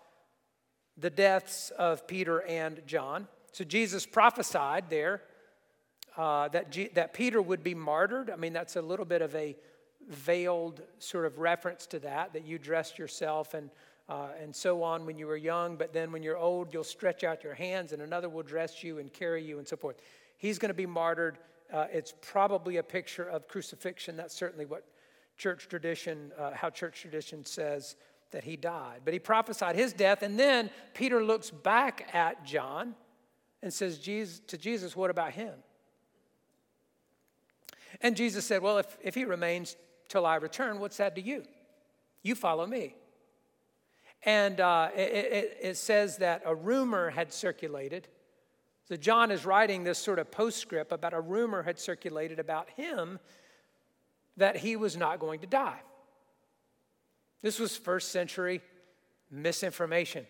the 0.97 1.11
deaths 1.11 1.71
of 1.79 2.07
Peter 2.07 2.43
and 2.43 2.81
John. 2.87 3.29
So 3.53 3.65
Jesus 3.65 4.07
prophesied 4.07 4.91
there 4.91 5.23
uh, 6.21 6.49
that, 6.49 6.71
G- 6.71 6.91
that 6.93 7.15
Peter 7.15 7.41
would 7.41 7.65
be 7.65 7.75
martyred. 7.75 8.29
I 8.29 8.37
mean, 8.37 8.53
that's 8.53 8.77
a 8.77 8.83
little 8.83 9.07
bit 9.07 9.23
of 9.23 9.35
a 9.35 9.57
veiled 10.07 10.83
sort 10.99 11.25
of 11.25 11.39
reference 11.39 11.87
to 11.87 11.99
that, 12.01 12.35
that 12.35 12.45
you 12.45 12.59
dressed 12.59 12.99
yourself 12.99 13.55
and, 13.55 13.71
uh, 14.07 14.29
and 14.39 14.55
so 14.55 14.83
on 14.83 15.07
when 15.07 15.17
you 15.17 15.27
were 15.27 15.39
young, 15.39 15.77
but 15.77 15.95
then 15.95 16.13
when 16.13 16.23
you're 16.23 16.37
old, 16.37 16.75
you'll 16.75 16.85
stretch 16.85 17.25
out 17.25 17.43
your 17.43 17.55
hands 17.55 17.93
and 17.93 18.03
another 18.03 18.29
will 18.29 18.43
dress 18.43 18.85
you 18.85 18.99
and 18.99 19.11
carry 19.15 19.43
you 19.43 19.59
and 19.59 19.67
so 19.67 19.79
forth. 19.79 19.97
He's 20.37 20.59
going 20.59 20.69
to 20.69 20.75
be 20.75 20.85
martyred. 20.85 21.39
Uh, 21.73 21.87
it's 21.91 22.13
probably 22.21 22.77
a 22.77 22.83
picture 22.83 23.25
of 23.25 23.49
crucifixion. 23.49 24.15
That's 24.15 24.35
certainly 24.35 24.67
what 24.67 24.85
church 25.39 25.69
tradition, 25.69 26.33
uh, 26.39 26.51
how 26.53 26.69
church 26.69 27.01
tradition 27.01 27.47
says 27.47 27.97
that 28.33 28.45
he 28.45 28.57
died. 28.57 29.01
But 29.07 29.15
he 29.15 29.21
prophesied 29.21 29.75
his 29.75 29.95
death, 29.95 30.23
and 30.23 30.39
then 30.39 30.69
Peter 30.93 31.25
looks 31.25 31.51
back 31.51 32.11
at 32.13 32.45
John 32.45 32.95
and 33.63 33.73
says 33.73 33.99
Jesus, 33.99 34.41
to 34.49 34.59
Jesus, 34.59 34.95
What 34.95 35.09
about 35.09 35.33
him? 35.33 35.55
And 38.01 38.17
Jesus 38.17 38.45
said, 38.45 38.63
Well, 38.63 38.79
if, 38.79 38.97
if 39.03 39.15
he 39.15 39.25
remains 39.25 39.77
till 40.09 40.27
I 40.27 40.37
return, 40.37 40.81
what's 40.81 40.97
that 40.99 41.15
to 41.17 41.21
you? 41.21 41.45
You 42.23 42.35
follow 42.35 42.67
me. 42.67 42.95
And 44.23 44.61
uh, 44.61 44.91
it, 44.95 45.01
it, 45.01 45.59
it 45.63 45.77
says 45.77 46.19
that 46.19 46.43
a 46.45 46.55
rumor 46.55 47.11
had 47.11 47.33
circulated 47.33 48.09
so 48.91 48.97
John 48.97 49.31
is 49.31 49.47
writing 49.47 49.85
this 49.85 50.01
sort 50.01 50.19
of 50.19 50.33
postscript 50.33 50.91
about 50.91 51.15
a 51.15 51.21
rumor 51.21 51.63
had 51.63 51.79
circulated 51.79 52.41
about 52.41 52.69
him 52.71 53.21
that 54.37 54.57
he 54.57 54.75
was 54.75 54.97
not 54.97 55.21
going 55.21 55.39
to 55.41 55.47
die. 55.47 55.79
This 57.41 57.61
was 57.61 57.77
first 57.77 58.11
century 58.11 58.63
misinformation. 59.31 60.27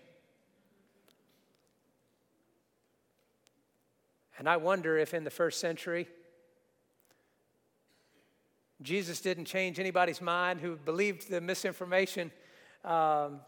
And 4.38 4.46
I 4.46 4.58
wonder 4.58 4.98
if 4.98 5.14
in 5.14 5.24
the 5.24 5.30
first 5.30 5.58
century, 5.58 6.06
Jesus 8.82 9.20
didn't 9.20 9.44
change 9.44 9.78
anybody's 9.78 10.20
mind 10.20 10.60
who 10.60 10.76
believed 10.76 11.30
the 11.30 11.40
misinformation 11.40 12.30
um, 12.84 13.40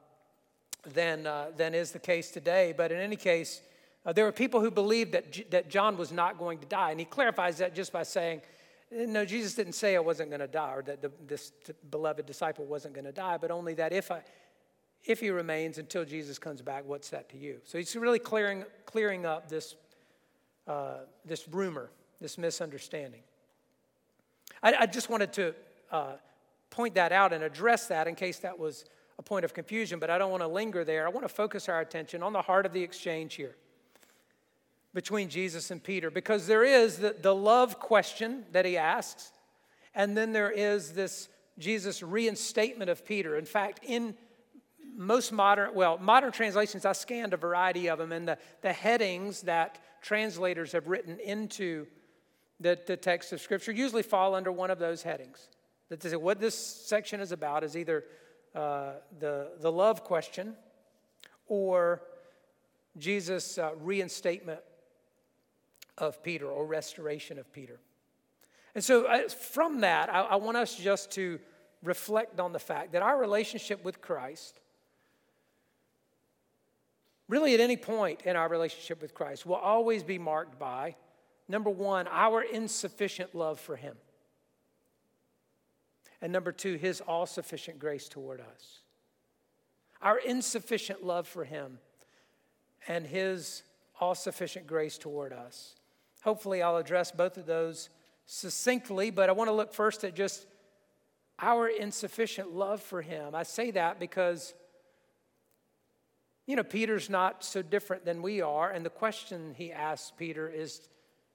than, 0.93 1.27
uh, 1.27 1.47
than 1.57 1.75
is 1.75 1.93
the 1.93 1.99
case 1.99 2.31
today. 2.31 2.75
But 2.77 2.93
in 2.93 2.99
any 2.99 3.17
case, 3.17 3.63
uh, 4.05 4.13
there 4.13 4.25
were 4.25 4.33
people 4.33 4.61
who 4.61 4.71
believed 4.71 5.13
that, 5.13 5.33
J- 5.33 5.47
that 5.51 5.71
John 5.71 5.97
was 5.97 6.13
not 6.13 6.39
going 6.39 6.59
to 6.59 6.67
die. 6.67 6.91
And 6.91 7.01
he 7.01 7.07
clarifies 7.07 7.59
that 7.59 7.75
just 7.75 7.93
by 7.93 8.03
saying, 8.03 8.43
no, 8.91 9.25
Jesus 9.25 9.55
didn't 9.55 9.73
say 9.73 9.97
I 9.97 10.01
wasn't 10.01 10.29
going 10.29 10.41
to 10.41 10.47
die 10.47 10.75
or 10.75 10.83
that 10.83 11.01
the, 11.01 11.11
this 11.27 11.53
t- 11.65 11.73
beloved 11.91 12.27
disciple 12.27 12.67
wasn't 12.67 12.95
going 12.95 13.07
to 13.07 13.13
die, 13.13 13.39
but 13.39 13.51
only 13.51 13.73
that 13.75 13.93
if, 13.93 14.11
I, 14.11 14.23
if 15.05 15.21
he 15.21 15.31
remains 15.31 15.79
until 15.79 16.05
Jesus 16.05 16.39
comes 16.39 16.61
back, 16.61 16.85
what's 16.87 17.09
that 17.09 17.31
to 17.31 17.39
you? 17.39 17.61
So 17.65 17.79
he's 17.79 17.97
really 17.97 18.19
clearing, 18.19 18.65
clearing 18.85 19.25
up 19.25 19.49
this, 19.49 19.77
uh, 20.67 20.99
this 21.25 21.49
rumor, 21.49 21.91
this 22.21 22.37
misunderstanding. 22.37 23.23
I, 24.63 24.75
I 24.81 24.87
just 24.87 25.09
wanted 25.09 25.33
to 25.35 25.55
uh, 25.91 26.13
point 26.71 26.95
that 26.95 27.13
out 27.13 27.33
and 27.33 27.43
address 27.45 27.87
that 27.89 28.09
in 28.09 28.15
case 28.15 28.39
that 28.41 28.59
was 28.59 28.85
a 29.19 29.23
point 29.23 29.45
of 29.45 29.55
confusion, 29.55 29.99
but 29.99 30.11
I 30.11 30.19
don't 30.19 30.31
want 30.31 30.43
to 30.43 30.49
linger 30.49 30.85
there. 30.85 31.07
I 31.07 31.11
want 31.11 31.27
to 31.27 31.33
focus 31.33 31.69
our 31.69 31.81
attention 31.81 32.23
on 32.23 32.33
the 32.33 32.43
heart 32.43 32.67
of 32.67 32.73
the 32.73 32.83
exchange 32.83 33.35
here 33.35 33.57
between 34.95 35.29
Jesus 35.29 35.71
and 35.71 35.83
Peter 35.83 36.11
because 36.11 36.47
there 36.47 36.65
is 36.65 36.99
the, 36.99 37.17
the 37.21 37.35
love 37.35 37.79
question 37.79 38.45
that 38.53 38.65
he 38.65 38.77
asks, 38.77 39.33
and 39.95 40.17
then 40.17 40.33
there 40.33 40.51
is 40.51 40.93
this 40.93 41.29
Jesus 41.59 42.03
reinstatement 42.03 42.91
of 42.91 43.05
Peter. 43.05 43.37
In 43.37 43.45
fact, 43.45 43.81
in 43.83 44.15
most 44.95 45.33
modern, 45.33 45.75
well, 45.75 45.99
modern 45.99 46.33
translations, 46.33 46.85
I 46.85 46.93
scanned 46.93 47.33
a 47.33 47.39
variety 47.39 47.89
of 47.89 47.99
them, 47.99 48.13
and 48.13 48.29
the, 48.29 48.39
the 48.63 48.73
headings 48.73 49.43
that 49.43 49.79
translators 50.03 50.73
have 50.73 50.89
written 50.89 51.19
into 51.21 51.87
the, 52.63 52.79
the 52.87 52.97
text 52.97 53.33
of 53.33 53.41
Scripture 53.41 53.73
usually 53.73 54.03
fall 54.03 54.35
under 54.35 54.53
one 54.53 54.71
of 54.71 54.79
those 54.79 55.03
headings. 55.03 55.49
That 55.89 56.05
is, 56.05 56.17
what 56.17 56.41
this 56.41 56.57
section 56.57 57.21
is 57.21 57.33
about 57.33 57.65
is 57.65 57.77
either 57.77 58.05
uh, 58.55 58.93
the, 59.19 59.51
the 59.61 59.71
love 59.71 60.05
question 60.05 60.55
or 61.47 62.03
Jesus' 62.97 63.59
uh, 63.59 63.73
reinstatement 63.81 64.61
of 65.99 66.23
Peter 66.23 66.47
or 66.47 66.67
restoration 66.67 67.39
of 67.39 67.53
Peter. 67.53 67.79
And 68.75 68.83
so, 68.83 69.05
uh, 69.05 69.29
from 69.29 69.81
that, 69.81 70.09
I, 70.09 70.23
I 70.23 70.37
want 70.37 70.57
us 70.57 70.75
just 70.75 71.11
to 71.13 71.39
reflect 71.83 72.41
on 72.41 72.53
the 72.53 72.59
fact 72.59 72.93
that 72.93 73.03
our 73.03 73.19
relationship 73.19 73.85
with 73.85 74.01
Christ, 74.01 74.61
really 77.29 77.55
at 77.55 77.61
any 77.61 77.77
point 77.77 78.23
in 78.23 78.37
our 78.37 78.49
relationship 78.49 79.03
with 79.03 79.15
Christ, 79.15 79.45
will 79.45 79.57
always 79.57 80.03
be 80.03 80.19
marked 80.19 80.59
by 80.59 80.97
number 81.53 81.71
one, 81.71 82.09
our 82.09 82.43
insufficient 82.43 83.35
love 83.35 83.61
for 83.61 83.77
Him. 83.77 83.95
And 86.23 86.33
number 86.33 86.51
two, 86.51 86.77
His 86.77 87.03
all 87.03 87.27
sufficient 87.27 87.79
grace 87.79 88.09
toward 88.09 88.41
us. 88.41 88.81
Our 90.01 90.19
insufficient 90.19 91.05
love 91.05 91.29
for 91.29 91.45
Him 91.45 91.79
and 92.89 93.07
His 93.07 93.63
all 94.01 94.15
sufficient 94.15 94.67
grace 94.67 94.97
toward 94.97 95.33
us. 95.33 95.77
Hopefully, 96.25 96.63
I'll 96.63 96.79
address 96.79 97.13
both 97.13 97.37
of 97.37 97.45
those 97.45 97.91
succinctly, 98.25 99.11
but 99.11 99.29
I 99.29 99.33
want 99.33 99.49
to 99.49 99.55
look 99.55 99.75
first 99.75 100.05
at 100.05 100.15
just 100.15 100.47
our 101.39 101.69
insufficient 101.69 102.51
love 102.53 102.81
for 102.81 103.03
Him. 103.03 103.35
I 103.35 103.43
say 103.43 103.73
that 103.73 104.01
because, 104.01 104.55
you 106.47 106.57
know, 106.57 106.63
Peter's 106.63 107.11
not 107.11 107.45
so 107.45 107.61
different 107.61 108.07
than 108.07 108.23
we 108.23 108.41
are, 108.41 108.71
and 108.71 108.87
the 108.87 108.91
question 108.91 109.55
he 109.55 109.71
asks 109.71 110.13
Peter 110.17 110.49
is, 110.49 110.89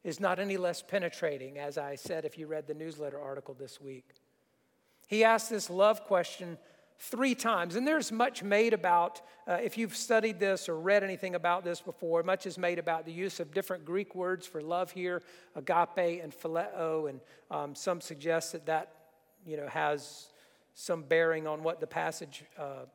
is 0.08 0.22
not 0.22 0.40
any 0.40 0.56
less 0.56 0.82
penetrating, 0.82 1.60
as 1.60 1.78
I 1.78 1.96
said 1.96 2.24
if 2.24 2.38
you 2.38 2.48
read 2.48 2.66
the 2.66 2.74
newsletter 2.74 3.20
article 3.20 3.54
this 3.54 3.82
week. 3.82 4.06
He 5.06 5.26
asked 5.26 5.50
this 5.50 5.70
love 5.70 6.06
question 6.06 6.58
three 6.98 7.36
times. 7.36 7.76
And 7.76 7.86
there's 7.86 8.10
much 8.10 8.42
made 8.42 8.74
about, 8.74 9.22
uh, 9.46 9.58
if 9.62 9.78
you've 9.78 9.98
studied 9.98 10.40
this 10.40 10.70
or 10.70 10.80
read 10.80 11.04
anything 11.04 11.36
about 11.36 11.66
this 11.66 11.82
before, 11.82 12.24
much 12.24 12.46
is 12.46 12.58
made 12.58 12.80
about 12.80 13.06
the 13.06 13.12
use 13.12 13.42
of 13.42 13.54
different 13.54 13.84
Greek 13.84 14.16
words 14.16 14.48
for 14.48 14.62
love 14.62 14.92
here, 14.92 15.22
agape 15.56 16.24
and 16.24 16.32
phileo. 16.32 17.10
And 17.10 17.20
um, 17.52 17.76
some 17.76 18.00
suggest 18.00 18.54
that 18.54 18.66
that, 18.68 18.94
you 19.46 19.58
know, 19.58 19.68
has 19.68 20.28
some 20.74 21.04
bearing 21.04 21.48
on 21.48 21.64
what 21.64 21.82
the 21.82 21.88
passage 21.88 22.46
uh, 22.58 22.86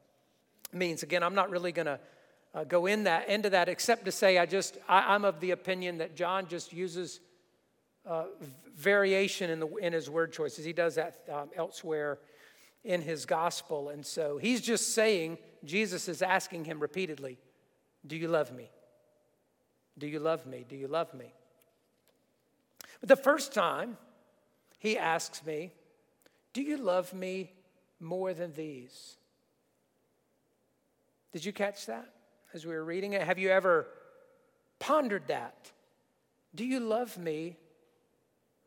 means. 0.73 1.03
Again, 1.03 1.23
I'm 1.23 1.35
not 1.35 1.51
really 1.51 1.73
going 1.73 1.87
to 1.87 2.01
uh, 2.55 2.65
go 2.65 2.87
in 2.87 3.05
that 3.05 3.29
into 3.29 3.51
that 3.51 3.69
except 3.69 4.05
to 4.05 4.13
say 4.13 4.39
I 4.39 4.47
just 4.47 4.77
I, 4.89 5.15
am 5.15 5.25
of 5.25 5.41
the 5.41 5.53
opinion 5.53 5.99
that 5.99 6.15
John 6.15 6.47
just 6.47 6.73
uses 6.73 7.21
uh, 8.05 8.25
variation 8.77 9.51
in 9.51 9.61
the 9.61 9.69
in 9.77 9.93
his 9.93 10.11
word 10.11 10.33
choices. 10.33 10.65
He 10.65 10.73
does 10.73 10.97
that 10.97 11.23
um, 11.33 11.51
elsewhere 11.57 12.19
in 12.85 13.01
his 13.01 13.27
gospel, 13.27 13.89
and 13.89 14.05
so 14.05 14.39
he's 14.39 14.61
just 14.61 14.95
saying 14.95 15.39
Jesus 15.65 16.09
is 16.09 16.21
asking 16.21 16.65
him 16.65 16.81
repeatedly, 16.81 17.39
"Do 18.07 18.17
you 18.17 18.29
love 18.29 18.53
me? 18.53 18.69
Do 19.99 20.07
you 20.07 20.19
love 20.19 20.47
me? 20.47 20.65
Do 20.69 20.77
you 20.77 20.89
love 20.89 21.15
me?" 21.15 21.33
But 23.01 23.09
the 23.09 23.17
first 23.17 23.55
time 23.55 23.97
he 24.79 24.99
asks 24.99 25.45
me, 25.47 25.73
"Do 26.53 26.61
you 26.61 26.77
love 26.77 27.15
me 27.15 27.53
more 27.99 28.35
than 28.35 28.53
these?" 28.53 29.17
Did 31.33 31.47
you 31.47 31.53
catch 31.55 31.87
that 31.87 32.13
as 32.55 32.67
we 32.67 32.75
were 32.75 32.85
reading 32.85 33.13
it? 33.13 33.23
Have 33.23 33.39
you 33.39 33.51
ever 33.51 33.87
pondered 34.79 35.27
that? 35.29 35.71
Do 36.55 36.65
you 36.65 36.81
love 36.81 37.17
me 37.17 37.57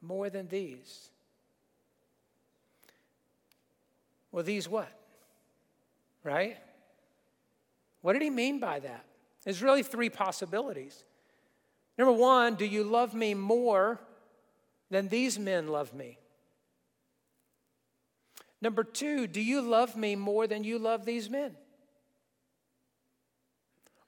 more 0.02 0.30
than 0.30 0.48
these? 0.48 1.10
Well, 4.32 4.44
these 4.44 4.68
what? 4.68 4.92
Right? 6.24 6.58
What 8.02 8.14
did 8.14 8.22
he 8.22 8.30
mean 8.30 8.60
by 8.60 8.80
that? 8.80 9.06
There's 9.44 9.62
really 9.62 9.84
three 9.84 10.10
possibilities. 10.10 11.04
Number 11.98 12.12
one, 12.12 12.56
do 12.56 12.66
you 12.66 12.84
love 12.84 13.14
me 13.14 13.34
more 13.34 14.00
than 14.90 15.08
these 15.08 15.40
men 15.40 15.68
love 15.68 15.94
me? 15.94 16.18
Number 18.62 18.84
two, 18.84 19.28
do 19.28 19.42
you 19.42 19.62
love 19.62 19.96
me 19.96 20.16
more 20.16 20.48
than 20.48 20.64
you 20.64 20.80
love 20.80 21.06
these 21.06 21.30
men? 21.30 21.56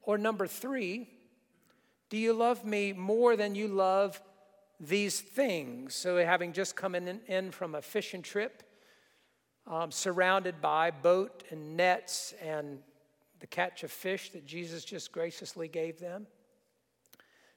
Or 0.07 0.17
number 0.17 0.47
three, 0.47 1.09
do 2.09 2.15
you 2.15 2.31
love 2.31 2.63
me 2.63 2.93
more 2.93 3.35
than 3.35 3.55
you 3.55 3.67
love 3.67 4.21
these 4.79 5.19
things? 5.19 5.95
So, 5.95 6.15
having 6.23 6.53
just 6.53 6.77
come 6.77 6.95
in, 6.95 7.19
in 7.27 7.51
from 7.51 7.75
a 7.75 7.81
fishing 7.81 8.21
trip, 8.21 8.63
um, 9.67 9.91
surrounded 9.91 10.61
by 10.61 10.91
boat 10.91 11.43
and 11.51 11.75
nets 11.75 12.33
and 12.41 12.79
the 13.41 13.47
catch 13.47 13.83
of 13.83 13.91
fish 13.91 14.29
that 14.29 14.45
Jesus 14.45 14.85
just 14.85 15.11
graciously 15.11 15.67
gave 15.67 15.99
them. 15.99 16.25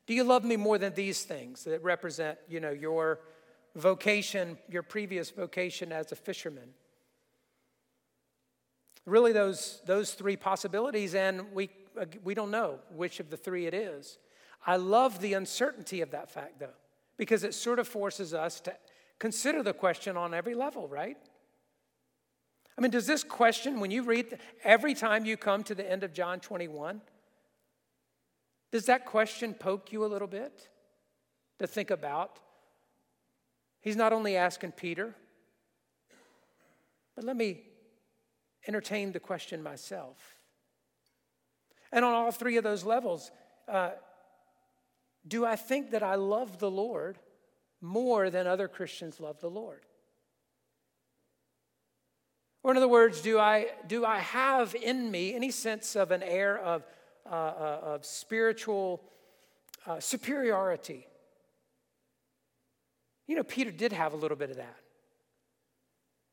Do 0.09 0.15
you 0.15 0.25
love 0.25 0.43
me 0.43 0.57
more 0.57 0.77
than 0.77 0.93
these 0.93 1.23
things 1.23 1.63
that 1.65 1.81
represent, 1.85 2.37
you 2.49 2.59
know, 2.59 2.73
your 2.73 3.21
vocation, 3.77 4.59
your 4.69 4.83
previous 4.83 5.31
vocation 5.31 5.93
as 5.93 6.11
a 6.11 6.17
fisherman? 6.17 6.71
Really, 9.07 9.33
those, 9.33 9.81
those 9.87 10.15
three 10.15 10.37
possibilities, 10.37 11.15
and 11.15 11.53
we 11.55 11.71
we 12.25 12.35
don't 12.35 12.51
know 12.51 12.79
which 12.91 13.21
of 13.21 13.31
the 13.31 13.37
three 13.37 13.67
it 13.67 13.75
is. 13.75 14.19
I 14.67 14.77
love 14.77 15.21
the 15.21 15.35
uncertainty 15.35 16.01
of 16.01 16.11
that 16.11 16.31
fact, 16.31 16.61
though, 16.61 16.77
because 17.17 17.45
it 17.45 17.55
sort 17.55 17.79
of 17.79 17.89
forces 17.89 18.35
us 18.35 18.61
to 18.61 18.75
consider 19.19 19.63
the 19.63 19.73
question 19.73 20.17
on 20.17 20.35
every 20.35 20.55
level, 20.55 20.89
right? 20.89 21.17
I 22.77 22.81
mean, 22.81 22.91
does 22.91 23.07
this 23.07 23.23
question, 23.23 23.81
when 23.81 23.91
you 23.91 24.03
read 24.03 24.39
every 24.65 24.95
time 24.95 25.25
you 25.25 25.37
come 25.37 25.63
to 25.65 25.75
the 25.75 25.91
end 25.91 26.03
of 26.03 26.13
John 26.15 26.41
21, 26.41 27.01
does 28.73 28.87
that 28.87 29.05
question 29.05 29.53
poke 29.55 29.93
you 29.93 30.05
a 30.05 30.07
little 30.07 30.29
bit 30.29 30.69
to 31.59 31.67
think 31.67 31.91
about? 31.91 32.39
He's 33.81 33.97
not 33.97 34.13
only 34.13 34.37
asking 34.37 34.73
Peter, 34.73 35.15
but 37.17 37.25
let 37.25 37.37
me 37.37 37.63
entertain 38.67 39.13
the 39.13 39.21
question 39.21 39.63
myself. 39.63 40.40
And 41.93 42.05
on 42.05 42.13
all 42.13 42.31
three 42.31 42.57
of 42.57 42.65
those 42.65 42.85
levels, 42.85 43.31
uh, 43.69 43.91
do 45.27 45.45
I 45.45 45.57
think 45.57 45.91
that 45.91 46.03
I 46.03 46.15
love 46.15 46.59
the 46.59 46.71
Lord 46.71 47.19
more 47.81 48.31
than 48.31 48.47
other 48.47 48.69
Christians 48.69 49.21
love 49.21 49.41
the 49.41 49.51
Lord? 49.51 49.81
Or, 52.63 52.71
in 52.71 52.77
other 52.77 52.89
words, 52.89 53.23
do 53.23 53.39
I, 53.39 53.69
do 53.87 54.05
I 54.05 54.19
have 54.19 54.75
in 54.75 55.11
me 55.11 55.35
any 55.35 55.51
sense 55.51 55.97
of 55.97 56.11
an 56.11 56.23
air 56.23 56.59
of, 56.59 56.85
uh, 57.25 57.35
uh, 57.35 57.81
of 57.83 58.05
spiritual 58.05 59.03
uh, 59.87 59.99
superiority? 59.99 61.07
You 63.27 63.37
know, 63.37 63.45
Peter 63.45 63.71
did 63.71 63.93
have 63.93 64.13
a 64.13 64.17
little 64.17 64.37
bit 64.37 64.51
of 64.51 64.57
that. 64.57 64.77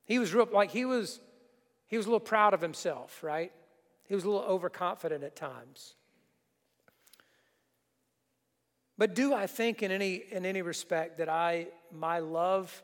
He 0.03 0.19
was 0.19 0.33
real, 0.33 0.49
like 0.51 0.71
he 0.71 0.83
was, 0.83 1.19
he 1.87 1.95
was 1.95 2.05
a 2.05 2.09
little 2.09 2.19
proud 2.19 2.53
of 2.53 2.61
himself, 2.61 3.23
right? 3.23 3.51
He 4.07 4.15
was 4.15 4.23
a 4.23 4.29
little 4.29 4.45
overconfident 4.45 5.23
at 5.23 5.35
times. 5.35 5.95
But 8.97 9.13
do 9.13 9.33
I 9.33 9.45
think 9.45 9.83
in 9.83 9.91
any, 9.91 10.23
in 10.31 10.45
any 10.45 10.61
respect 10.61 11.19
that 11.19 11.29
I, 11.29 11.67
my 11.91 12.19
love 12.19 12.83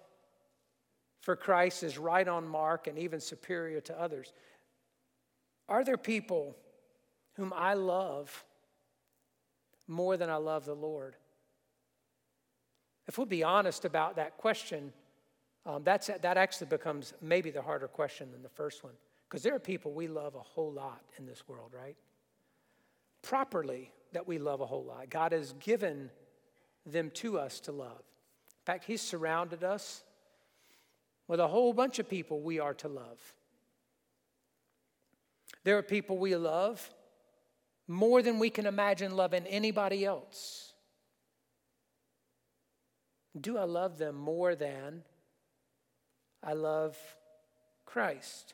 for 1.22 1.36
Christ 1.36 1.82
is 1.82 1.98
right 1.98 2.28
on 2.28 2.48
mark 2.48 2.88
and 2.88 3.00
even 3.00 3.20
superior 3.20 3.82
to 3.82 4.00
others? 4.00 4.32
Are 5.68 5.84
there 5.84 5.98
people 5.98 6.56
whom 7.36 7.54
I 7.56 7.74
love 7.74 8.44
more 9.88 10.18
than 10.18 10.30
I 10.30 10.36
love 10.36 10.66
the 10.66 10.76
Lord? 10.76 11.16
If 13.08 13.18
we'll 13.18 13.26
be 13.26 13.44
honest 13.44 13.86
about 13.86 14.18
that 14.18 14.38
question, 14.38 14.94
um, 15.66 15.84
that's, 15.84 16.08
that 16.08 16.38
actually 16.38 16.68
becomes 16.68 17.14
maybe 17.22 17.50
the 17.50 17.62
harder 17.62 17.88
question 17.88 18.32
than 18.32 18.44
the 18.44 18.50
first 18.50 18.84
one. 18.84 18.94
Because 19.34 19.42
there 19.42 19.56
are 19.56 19.60
people 19.60 19.94
we 19.94 20.08
love 20.08 20.36
a 20.36 20.42
whole 20.42 20.72
lot 20.72 21.02
in 21.18 21.26
this 21.26 21.48
world, 21.48 21.72
right? 21.76 21.96
Properly, 23.24 23.92
that 24.12 24.28
we 24.28 24.38
love 24.38 24.62
a 24.62 24.66
whole 24.68 24.84
lot. 24.84 25.10
God 25.10 25.32
has 25.32 25.54
given 25.54 26.12
them 26.86 27.10
to 27.16 27.40
us 27.40 27.60
to 27.62 27.72
love. 27.72 27.98
In 27.98 28.64
fact, 28.64 28.86
He's 28.86 29.02
surrounded 29.02 29.64
us 29.64 30.04
with 31.28 31.40
a 31.40 31.48
whole 31.48 31.74
bunch 31.74 31.98
of 31.98 32.08
people 32.08 32.42
we 32.42 32.60
are 32.60 32.76
to 32.76 32.88
love. 32.88 33.34
There 35.64 35.80
are 35.80 35.82
people 35.82 36.20
we 36.20 36.36
love 36.36 36.88
more 37.88 38.22
than 38.22 38.38
we 38.38 38.52
can 38.52 38.68
imagine 38.68 39.16
loving 39.16 39.48
anybody 39.48 40.06
else. 40.06 40.74
Do 43.42 43.58
I 43.58 43.64
love 43.64 43.98
them 43.98 44.14
more 44.14 44.54
than 44.54 45.02
I 46.44 46.54
love 46.54 46.96
Christ? 47.84 48.54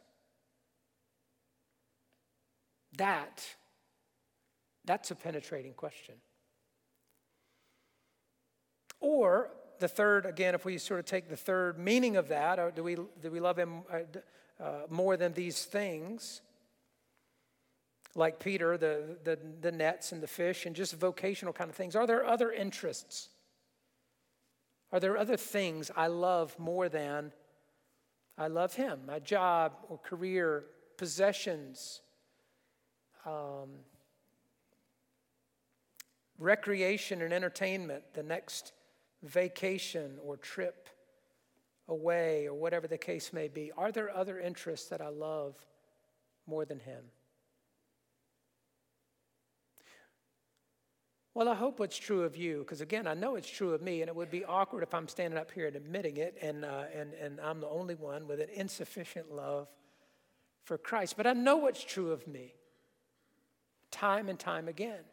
That, 2.99 3.45
that's 4.83 5.09
a 5.09 5.15
penetrating 5.15 5.73
question. 5.73 6.15
Or 8.99 9.51
the 9.79 9.87
third, 9.87 10.25
again, 10.25 10.53
if 10.53 10.65
we 10.65 10.77
sort 10.77 10.99
of 10.99 11.05
take 11.05 11.29
the 11.29 11.37
third 11.37 11.79
meaning 11.79 12.17
of 12.17 12.27
that, 12.27 12.75
do 12.75 12.83
we, 12.83 12.95
do 12.95 13.31
we 13.31 13.39
love 13.39 13.57
him 13.57 13.83
uh, 13.89 13.99
uh, 14.61 14.71
more 14.89 15.15
than 15.15 15.31
these 15.31 15.63
things? 15.63 16.41
Like 18.15 18.41
Peter, 18.41 18.77
the, 18.77 19.17
the, 19.23 19.39
the 19.61 19.71
nets 19.71 20.11
and 20.11 20.21
the 20.21 20.27
fish, 20.27 20.65
and 20.65 20.75
just 20.75 20.93
vocational 20.95 21.53
kind 21.53 21.69
of 21.69 21.77
things. 21.77 21.95
Are 21.95 22.05
there 22.05 22.25
other 22.25 22.51
interests? 22.51 23.29
Are 24.91 24.99
there 24.99 25.17
other 25.17 25.37
things 25.37 25.89
I 25.95 26.07
love 26.07 26.53
more 26.59 26.89
than 26.89 27.31
I 28.37 28.47
love 28.47 28.73
him? 28.73 29.03
My 29.07 29.19
job 29.19 29.77
or 29.87 29.97
career, 29.99 30.65
possessions, 30.97 32.01
um, 33.25 33.69
recreation 36.37 37.21
and 37.21 37.33
entertainment, 37.33 38.03
the 38.13 38.23
next 38.23 38.71
vacation 39.23 40.17
or 40.23 40.37
trip 40.37 40.89
away, 41.87 42.47
or 42.47 42.53
whatever 42.53 42.87
the 42.87 42.97
case 42.97 43.33
may 43.33 43.47
be? 43.47 43.71
Are 43.77 43.91
there 43.91 44.15
other 44.15 44.39
interests 44.39 44.89
that 44.89 45.01
I 45.01 45.09
love 45.09 45.55
more 46.47 46.65
than 46.65 46.79
Him? 46.79 47.03
Well, 51.33 51.47
I 51.47 51.55
hope 51.55 51.79
it's 51.79 51.97
true 51.97 52.23
of 52.23 52.35
you, 52.35 52.59
because 52.59 52.81
again, 52.81 53.07
I 53.07 53.13
know 53.13 53.35
it's 53.35 53.49
true 53.49 53.73
of 53.73 53.81
me, 53.81 54.01
and 54.01 54.09
it 54.09 54.15
would 54.15 54.31
be 54.31 54.43
awkward 54.45 54.83
if 54.83 54.93
I'm 54.93 55.07
standing 55.07 55.39
up 55.39 55.51
here 55.51 55.67
and 55.67 55.75
admitting 55.75 56.17
it, 56.17 56.37
and, 56.41 56.65
uh, 56.65 56.83
and, 56.93 57.13
and 57.13 57.39
I'm 57.39 57.61
the 57.61 57.69
only 57.69 57.95
one 57.95 58.27
with 58.27 58.39
an 58.41 58.49
insufficient 58.53 59.33
love 59.33 59.67
for 60.65 60.77
Christ. 60.77 61.15
But 61.17 61.27
I 61.27 61.33
know 61.33 61.57
what's 61.57 61.83
true 61.83 62.11
of 62.11 62.27
me 62.27 62.55
time 63.91 64.29
and 64.29 64.39
time 64.39 64.67
again 64.67 65.03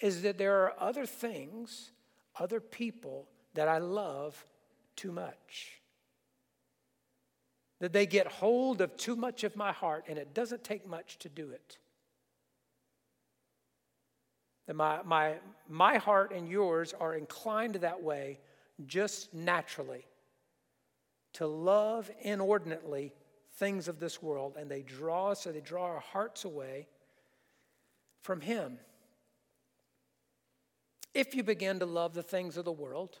is 0.00 0.22
that 0.22 0.38
there 0.38 0.64
are 0.64 0.74
other 0.78 1.06
things, 1.06 1.92
other 2.38 2.60
people 2.60 3.28
that 3.54 3.68
I 3.68 3.78
love 3.78 4.44
too 4.96 5.12
much. 5.12 5.80
That 7.80 7.92
they 7.92 8.06
get 8.06 8.26
hold 8.26 8.80
of 8.80 8.96
too 8.96 9.16
much 9.16 9.44
of 9.44 9.56
my 9.56 9.72
heart, 9.72 10.06
and 10.08 10.18
it 10.18 10.34
doesn't 10.34 10.64
take 10.64 10.86
much 10.86 11.18
to 11.20 11.28
do 11.28 11.50
it. 11.50 11.78
That 14.66 14.74
my, 14.74 15.00
my, 15.04 15.34
my 15.68 15.98
heart 15.98 16.32
and 16.32 16.48
yours 16.48 16.94
are 16.98 17.14
inclined 17.14 17.76
that 17.76 18.02
way 18.02 18.40
just 18.86 19.32
naturally 19.34 20.06
to 21.34 21.46
love 21.46 22.10
inordinately 22.22 23.12
things 23.56 23.86
of 23.86 24.00
this 24.00 24.22
world 24.22 24.56
and 24.58 24.70
they 24.70 24.82
draw 24.82 25.30
us 25.30 25.46
or 25.46 25.52
they 25.52 25.60
draw 25.60 25.84
our 25.84 26.00
hearts 26.00 26.44
away 26.44 26.88
from 28.24 28.40
Him. 28.40 28.78
If 31.12 31.34
you 31.34 31.44
begin 31.44 31.78
to 31.80 31.86
love 31.86 32.14
the 32.14 32.22
things 32.22 32.56
of 32.56 32.64
the 32.64 32.72
world, 32.72 33.18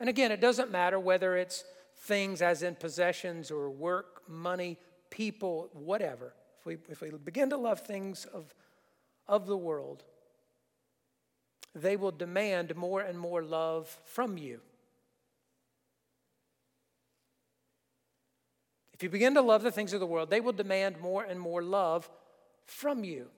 and 0.00 0.08
again, 0.08 0.32
it 0.32 0.40
doesn't 0.40 0.70
matter 0.72 0.98
whether 0.98 1.36
it's 1.36 1.64
things 1.94 2.40
as 2.40 2.62
in 2.62 2.76
possessions 2.76 3.50
or 3.50 3.68
work, 3.70 4.22
money, 4.26 4.78
people, 5.10 5.68
whatever. 5.74 6.32
If 6.58 6.66
we, 6.66 6.78
if 6.88 7.02
we 7.02 7.10
begin 7.10 7.50
to 7.50 7.58
love 7.58 7.80
things 7.80 8.24
of, 8.24 8.54
of 9.28 9.46
the 9.46 9.56
world, 9.56 10.02
they 11.74 11.96
will 11.96 12.10
demand 12.10 12.74
more 12.76 13.02
and 13.02 13.18
more 13.18 13.42
love 13.42 13.94
from 14.06 14.38
you. 14.38 14.60
If 18.94 19.02
you 19.02 19.10
begin 19.10 19.34
to 19.34 19.42
love 19.42 19.62
the 19.62 19.70
things 19.70 19.92
of 19.92 20.00
the 20.00 20.06
world, 20.06 20.30
they 20.30 20.40
will 20.40 20.52
demand 20.52 21.00
more 21.00 21.22
and 21.22 21.38
more 21.38 21.62
love 21.62 22.08
from 22.64 23.04
you. 23.04 23.28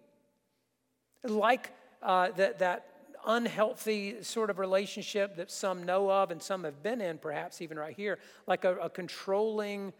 Like 1.24 1.72
uh, 2.02 2.30
that, 2.32 2.58
that 2.58 2.86
unhealthy 3.26 4.22
sort 4.22 4.50
of 4.50 4.58
relationship 4.58 5.36
that 5.36 5.50
some 5.50 5.84
know 5.84 6.10
of 6.10 6.30
and 6.30 6.42
some 6.42 6.64
have 6.64 6.82
been 6.82 7.00
in, 7.00 7.18
perhaps 7.18 7.62
even 7.62 7.78
right 7.78 7.94
here, 7.94 8.18
like 8.46 8.64
a, 8.64 8.76
a 8.76 8.90
controlling 8.90 9.92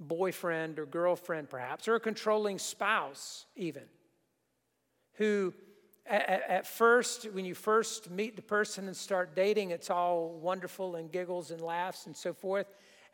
boyfriend 0.00 0.78
or 0.78 0.86
girlfriend, 0.86 1.48
perhaps, 1.48 1.86
or 1.88 1.94
a 1.94 2.00
controlling 2.00 2.58
spouse, 2.58 3.46
even, 3.56 3.84
who 5.14 5.52
at, 6.06 6.42
at, 6.48 6.66
first, 6.66 7.24
when 7.32 7.44
you 7.44 7.54
first 7.54 8.10
meet 8.10 8.36
the 8.36 8.42
person 8.42 8.86
and 8.86 8.96
start 8.96 9.34
dating, 9.34 9.70
it's 9.70 9.88
all 9.88 10.32
wonderful 10.32 10.96
and 10.96 11.10
giggles 11.10 11.50
and 11.50 11.60
laughs 11.62 12.06
and 12.06 12.14
so 12.14 12.34
forth. 12.34 12.66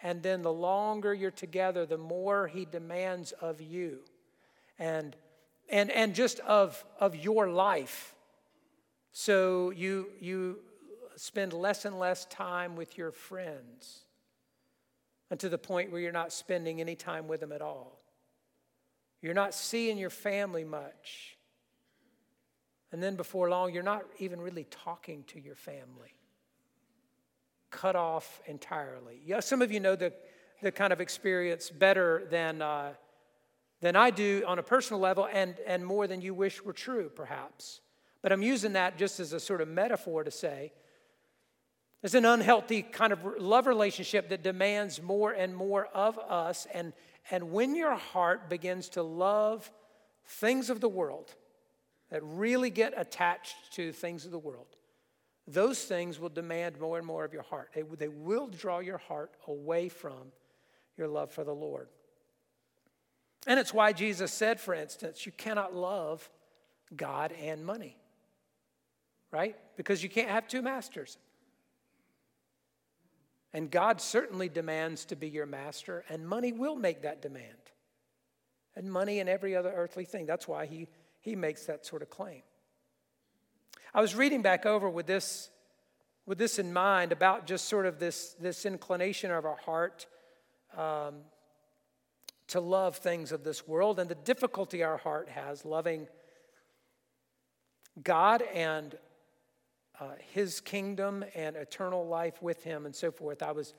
And 0.03 0.23
then 0.23 0.43
the 0.43 0.53
longer 0.53 1.15
you're 1.15 1.31
together, 1.31 1.87
the 1.87 1.99
more 1.99 2.49
he 2.49 2.65
demands 2.65 3.33
of 3.33 3.61
you 3.61 4.01
and, 4.79 5.15
and, 5.71 5.91
and 5.91 6.15
just 6.15 6.41
of, 6.41 6.85
of 6.99 7.17
your 7.17 7.49
life 7.49 8.15
so 9.13 9.71
you, 9.71 10.09
you 10.21 10.59
spend 11.17 11.53
less 11.53 11.85
and 11.85 11.99
less 11.99 12.25
time 12.27 12.77
with 12.77 12.97
your 12.97 13.11
friends 13.11 14.05
and 15.31 15.39
to 15.41 15.49
the 15.49 15.59
point 15.59 15.91
where 15.91 16.01
you're 16.01 16.13
not 16.13 16.33
spending 16.33 16.81
any 16.81 16.95
time 16.95 17.29
with 17.29 17.41
them 17.41 17.53
at 17.53 17.63
all. 17.63 18.01
You're 19.23 19.35
not 19.35 19.55
seeing 19.55 19.99
your 19.99 20.11
family 20.11 20.65
much. 20.65 21.37
And 22.93 23.03
then 23.03 23.17
before 23.17 23.49
long, 23.49 23.73
you're 23.73 23.83
not 23.83 24.05
even 24.19 24.41
really 24.41 24.65
talking 24.65 25.25
to 25.29 25.41
your 25.41 25.55
family. 25.55 26.15
Cut 27.71 27.95
off 27.95 28.41
entirely. 28.47 29.21
Yeah, 29.25 29.41
some 29.41 29.63
of 29.63 29.71
you 29.71 29.79
know 29.79 29.95
the, 29.95 30.13
the 30.63 30.73
kind 30.73 30.93
of 30.93 31.01
experience 31.01 31.71
better 31.71 32.27
than, 32.31 32.63
uh, 32.63 32.95
than 33.81 33.97
I 33.97 34.11
do 34.11 34.45
on 34.47 34.59
a 34.59 34.63
personal 34.63 35.01
level 35.01 35.29
and, 35.33 35.57
and 35.67 35.85
more 35.85 36.07
than 36.07 36.21
you 36.21 36.35
wish 36.35 36.63
were 36.63 36.73
true, 36.73 37.09
perhaps. 37.09 37.81
But 38.23 38.33
I'm 38.33 38.43
using 38.43 38.75
that 38.75 38.99
just 38.99 39.21
as 39.21 39.33
a 39.33 39.41
sort 39.41 39.61
of 39.61 39.69
metaphor 39.69 40.25
to 40.25 40.31
say 40.31 40.73
it's 42.03 42.15
an 42.15 42.25
unhealthy 42.25 42.83
kind 42.83 43.13
of 43.13 43.21
love 43.39 43.67
relationship 43.67 44.31
that 44.31 44.43
demands 44.43 45.03
more 45.03 45.33
and 45.33 45.55
more 45.55 45.87
of 45.87 46.19
us. 46.19 46.67
And, 46.73 46.95
and 47.31 47.53
when 47.53 47.75
your 47.75 47.95
heart 47.95 48.49
begins 48.49 48.89
to 48.91 49.03
love 49.03 49.71
things 50.25 50.71
of 50.71 50.81
the 50.81 50.89
world, 50.89 51.35
that 52.11 52.23
really 52.25 52.71
get 52.71 52.93
attached 52.97 53.73
to 53.75 53.93
things 53.93 54.25
of 54.25 54.33
the 54.33 54.39
world, 54.39 54.67
those 55.47 55.83
things 55.85 56.19
will 56.19 56.29
demand 56.29 56.79
more 56.81 56.99
and 56.99 57.07
more 57.07 57.25
of 57.25 57.33
your 57.33 57.43
heart. 57.43 57.71
They, 57.75 57.83
they 57.83 58.09
will 58.09 58.47
draw 58.47 58.81
your 58.81 58.99
heart 58.99 59.33
away 59.47 59.89
from 59.89 60.33
your 60.97 61.09
love 61.09 61.33
for 61.33 61.45
the 61.45 61.55
Lord. 61.55 61.89
And 63.47 63.59
it's 63.59 63.73
why 63.73 63.93
Jesus 63.93 64.33
said, 64.33 64.61
for 64.61 64.75
instance, 64.75 65.25
you 65.25 65.33
cannot 65.33 65.75
love 65.75 66.29
God 66.95 67.33
and 67.41 67.65
money 67.65 67.97
right? 69.31 69.57
Because 69.77 70.03
you 70.03 70.09
can't 70.09 70.29
have 70.29 70.49
two 70.49 70.63
masters. 70.63 71.19
And 73.53 73.71
God 73.71 74.01
certainly 74.01 74.49
demands 74.49 75.05
to 75.07 75.17
be 75.17 75.29
your 75.29 75.47
master, 75.47 76.05
and 76.09 76.27
money 76.27 76.53
will 76.53 76.77
make 76.77 77.03
that 77.03 77.21
demand. 77.21 77.47
And 78.77 78.91
money 78.91 79.19
and 79.19 79.29
every 79.29 79.57
other 79.57 79.73
earthly 79.75 80.05
thing. 80.05 80.27
That's 80.27 80.47
why 80.47 80.67
he, 80.67 80.87
he 81.21 81.35
makes 81.35 81.67
that 81.67 81.85
sort 81.85 82.03
of 82.03 82.11
claim. 82.11 82.43
I 83.93 84.01
was 84.01 84.15
reading 84.15 84.43
back 84.43 84.65
over 84.65 84.89
with 84.89 85.07
this, 85.07 85.51
with 86.25 86.39
this 86.39 86.61
in 86.61 86.73
mind 86.73 87.11
about 87.11 87.47
just 87.47 87.69
sort 87.69 87.87
of 87.87 87.99
this, 87.99 88.37
this 88.41 88.65
inclination 88.65 89.33
of 89.33 89.45
our 89.45 89.57
heart 89.57 90.07
um, 90.77 91.17
to 92.51 92.61
love 92.61 92.97
things 92.97 93.31
of 93.31 93.45
this 93.45 93.67
world 93.67 94.01
and 94.01 94.11
the 94.11 94.15
difficulty 94.17 94.83
our 94.83 94.97
heart 94.97 95.29
has 95.29 95.65
loving 95.65 96.09
God 98.03 98.43
and 98.43 98.97
uh, 100.01 100.13
his 100.33 100.61
kingdom 100.61 101.25
and 101.35 101.55
eternal 101.55 102.07
life 102.07 102.43
with 102.43 102.65
him 102.65 102.87
and 102.87 102.95
so 102.95 103.13
forth. 103.13 103.43
I 103.43 103.53
was 103.53 103.73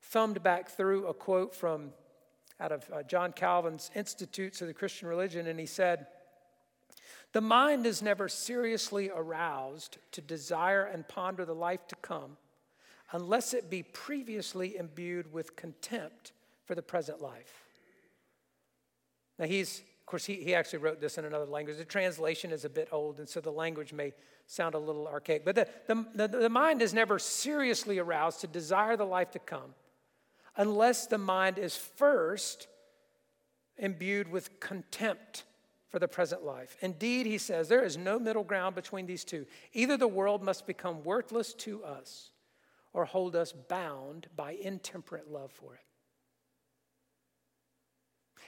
thumbed 0.00 0.42
back 0.42 0.70
through 0.70 1.06
a 1.06 1.14
quote 1.14 1.54
from 1.54 1.92
out 2.58 2.72
of 2.72 2.84
uh, 2.92 3.02
John 3.04 3.32
Calvin's 3.32 3.90
Institutes 3.94 4.60
of 4.60 4.68
the 4.68 4.74
Christian 4.74 5.08
Religion, 5.08 5.46
and 5.46 5.60
he 5.60 5.66
said, 5.66 6.06
The 7.32 7.40
mind 7.40 7.86
is 7.86 8.02
never 8.02 8.28
seriously 8.28 9.10
aroused 9.14 9.98
to 10.12 10.20
desire 10.20 10.84
and 10.84 11.06
ponder 11.06 11.44
the 11.44 11.54
life 11.54 11.86
to 11.88 11.96
come 11.96 12.38
unless 13.12 13.54
it 13.54 13.70
be 13.70 13.82
previously 13.82 14.76
imbued 14.76 15.32
with 15.32 15.54
contempt 15.54 16.32
for 16.64 16.74
the 16.74 16.82
present 16.82 17.20
life. 17.20 17.63
Now, 19.38 19.46
he's, 19.46 19.80
of 19.80 20.06
course, 20.06 20.24
he, 20.24 20.34
he 20.34 20.54
actually 20.54 20.78
wrote 20.78 21.00
this 21.00 21.18
in 21.18 21.24
another 21.24 21.46
language. 21.46 21.76
The 21.76 21.84
translation 21.84 22.52
is 22.52 22.64
a 22.64 22.68
bit 22.68 22.88
old, 22.92 23.18
and 23.18 23.28
so 23.28 23.40
the 23.40 23.50
language 23.50 23.92
may 23.92 24.12
sound 24.46 24.74
a 24.74 24.78
little 24.78 25.08
archaic. 25.08 25.44
But 25.44 25.54
the, 25.56 25.68
the, 25.86 26.06
the, 26.14 26.38
the 26.38 26.48
mind 26.48 26.82
is 26.82 26.94
never 26.94 27.18
seriously 27.18 27.98
aroused 27.98 28.40
to 28.42 28.46
desire 28.46 28.96
the 28.96 29.06
life 29.06 29.30
to 29.32 29.38
come 29.38 29.74
unless 30.56 31.06
the 31.06 31.18
mind 31.18 31.58
is 31.58 31.76
first 31.76 32.68
imbued 33.76 34.30
with 34.30 34.60
contempt 34.60 35.44
for 35.88 35.98
the 35.98 36.08
present 36.08 36.44
life. 36.44 36.76
Indeed, 36.80 37.26
he 37.26 37.38
says, 37.38 37.68
there 37.68 37.84
is 37.84 37.96
no 37.96 38.18
middle 38.18 38.44
ground 38.44 38.74
between 38.74 39.06
these 39.06 39.24
two. 39.24 39.46
Either 39.72 39.96
the 39.96 40.08
world 40.08 40.42
must 40.42 40.66
become 40.66 41.02
worthless 41.02 41.54
to 41.54 41.84
us 41.84 42.30
or 42.92 43.04
hold 43.04 43.34
us 43.34 43.52
bound 43.52 44.28
by 44.36 44.52
intemperate 44.52 45.30
love 45.30 45.50
for 45.50 45.74
it. 45.74 45.80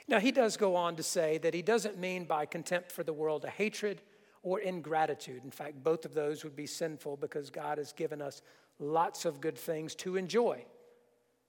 Now, 0.07 0.19
he 0.19 0.31
does 0.31 0.55
go 0.55 0.75
on 0.75 0.95
to 0.95 1.03
say 1.03 1.37
that 1.39 1.53
he 1.53 1.61
doesn't 1.61 1.97
mean 1.97 2.25
by 2.25 2.45
contempt 2.45 2.91
for 2.91 3.03
the 3.03 3.13
world 3.13 3.43
a 3.43 3.49
hatred 3.49 4.01
or 4.41 4.59
ingratitude. 4.59 5.43
In 5.43 5.51
fact, 5.51 5.83
both 5.83 6.05
of 6.05 6.13
those 6.13 6.43
would 6.43 6.55
be 6.55 6.65
sinful 6.65 7.17
because 7.17 7.49
God 7.49 7.77
has 7.77 7.91
given 7.91 8.21
us 8.21 8.41
lots 8.79 9.25
of 9.25 9.41
good 9.41 9.57
things 9.57 9.95
to 9.95 10.15
enjoy. 10.15 10.63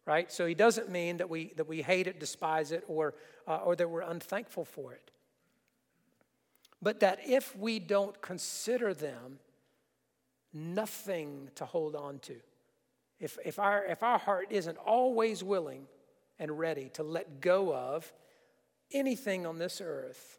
Right? 0.04 0.32
So 0.32 0.46
he 0.46 0.54
doesn't 0.54 0.90
mean 0.90 1.18
that 1.18 1.28
we, 1.28 1.52
that 1.56 1.68
we 1.68 1.82
hate 1.82 2.06
it, 2.06 2.18
despise 2.18 2.72
it, 2.72 2.82
or, 2.88 3.14
uh, 3.46 3.56
or 3.56 3.76
that 3.76 3.88
we're 3.88 4.00
unthankful 4.00 4.64
for 4.64 4.92
it. 4.92 5.10
But 6.80 7.00
that 7.00 7.20
if 7.26 7.54
we 7.56 7.78
don't 7.78 8.20
consider 8.22 8.94
them 8.94 9.38
nothing 10.52 11.50
to 11.56 11.66
hold 11.66 11.94
on 11.94 12.20
to, 12.20 12.36
if, 13.20 13.36
if, 13.44 13.58
our, 13.58 13.84
if 13.84 14.02
our 14.02 14.18
heart 14.18 14.46
isn't 14.50 14.78
always 14.78 15.44
willing 15.44 15.86
and 16.38 16.58
ready 16.58 16.88
to 16.94 17.02
let 17.02 17.40
go 17.40 17.74
of 17.74 18.10
anything 18.92 19.46
on 19.46 19.58
this 19.58 19.80
earth, 19.84 20.38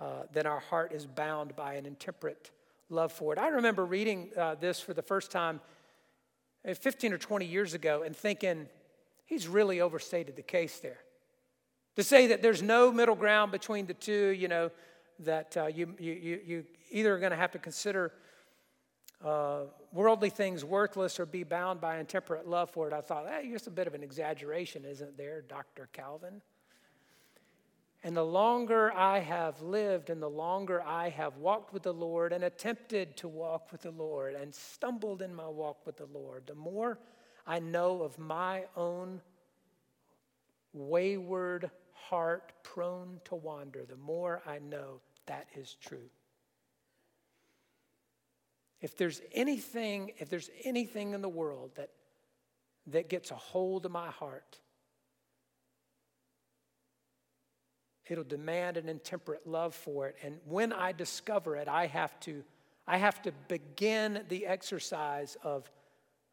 uh, 0.00 0.22
then 0.32 0.46
our 0.46 0.60
heart 0.60 0.92
is 0.92 1.06
bound 1.06 1.54
by 1.54 1.74
an 1.74 1.86
intemperate 1.86 2.50
love 2.88 3.12
for 3.12 3.32
it. 3.32 3.38
I 3.38 3.48
remember 3.48 3.84
reading 3.84 4.30
uh, 4.36 4.54
this 4.56 4.80
for 4.80 4.94
the 4.94 5.02
first 5.02 5.30
time 5.30 5.60
uh, 6.68 6.74
15 6.74 7.12
or 7.12 7.18
20 7.18 7.44
years 7.44 7.74
ago 7.74 8.02
and 8.02 8.16
thinking, 8.16 8.68
he's 9.26 9.48
really 9.48 9.80
overstated 9.80 10.36
the 10.36 10.42
case 10.42 10.78
there. 10.78 10.98
To 11.96 12.02
say 12.02 12.28
that 12.28 12.42
there's 12.42 12.62
no 12.62 12.90
middle 12.90 13.14
ground 13.14 13.52
between 13.52 13.86
the 13.86 13.94
two, 13.94 14.28
you 14.28 14.48
know, 14.48 14.70
that 15.20 15.56
uh, 15.56 15.66
you, 15.66 15.94
you, 15.98 16.40
you 16.44 16.64
either 16.90 17.14
are 17.14 17.18
going 17.18 17.32
to 17.32 17.36
have 17.36 17.52
to 17.52 17.58
consider 17.58 18.12
uh, 19.24 19.60
worldly 19.92 20.30
things 20.30 20.64
worthless 20.64 21.20
or 21.20 21.26
be 21.26 21.44
bound 21.44 21.80
by 21.80 21.98
intemperate 21.98 22.48
love 22.48 22.70
for 22.70 22.88
it. 22.88 22.92
I 22.92 23.00
thought, 23.00 23.28
hey, 23.28 23.48
just 23.52 23.66
a 23.66 23.70
bit 23.70 23.86
of 23.86 23.94
an 23.94 24.02
exaggeration, 24.02 24.84
isn't 24.84 25.16
there, 25.16 25.42
Dr. 25.42 25.88
Calvin? 25.92 26.40
And 28.04 28.16
the 28.16 28.24
longer 28.24 28.92
I 28.92 29.20
have 29.20 29.62
lived 29.62 30.10
and 30.10 30.20
the 30.20 30.28
longer 30.28 30.82
I 30.82 31.08
have 31.10 31.36
walked 31.36 31.72
with 31.72 31.84
the 31.84 31.94
Lord 31.94 32.32
and 32.32 32.42
attempted 32.42 33.16
to 33.18 33.28
walk 33.28 33.70
with 33.70 33.82
the 33.82 33.92
Lord 33.92 34.34
and 34.34 34.52
stumbled 34.52 35.22
in 35.22 35.32
my 35.32 35.46
walk 35.46 35.86
with 35.86 35.96
the 35.96 36.08
Lord, 36.12 36.46
the 36.46 36.54
more 36.56 36.98
I 37.46 37.60
know 37.60 38.02
of 38.02 38.18
my 38.18 38.64
own 38.76 39.20
wayward 40.72 41.70
heart 41.92 42.52
prone 42.64 43.20
to 43.24 43.36
wander, 43.36 43.84
the 43.84 43.96
more 43.96 44.42
I 44.46 44.58
know 44.58 45.00
that 45.26 45.46
is 45.54 45.76
true. 45.80 46.10
If 48.80 48.96
there's 48.96 49.22
anything, 49.32 50.12
if 50.18 50.28
there's 50.28 50.50
anything 50.64 51.14
in 51.14 51.22
the 51.22 51.28
world 51.28 51.70
that, 51.76 51.90
that 52.88 53.08
gets 53.08 53.30
a 53.30 53.36
hold 53.36 53.86
of 53.86 53.92
my 53.92 54.10
heart, 54.10 54.58
it'll 58.08 58.24
demand 58.24 58.76
an 58.76 58.88
intemperate 58.88 59.46
love 59.46 59.74
for 59.74 60.08
it. 60.08 60.16
And 60.22 60.38
when 60.46 60.72
I 60.72 60.92
discover 60.92 61.56
it, 61.56 61.68
I 61.68 61.86
have 61.86 62.18
to, 62.20 62.42
I 62.86 62.98
have 62.98 63.22
to 63.22 63.32
begin 63.48 64.24
the 64.28 64.46
exercise 64.46 65.36
of, 65.42 65.70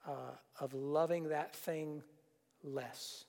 uh, 0.08 0.32
of 0.60 0.74
loving 0.74 1.30
that 1.30 1.56
thing 1.56 2.02
less 2.64 3.26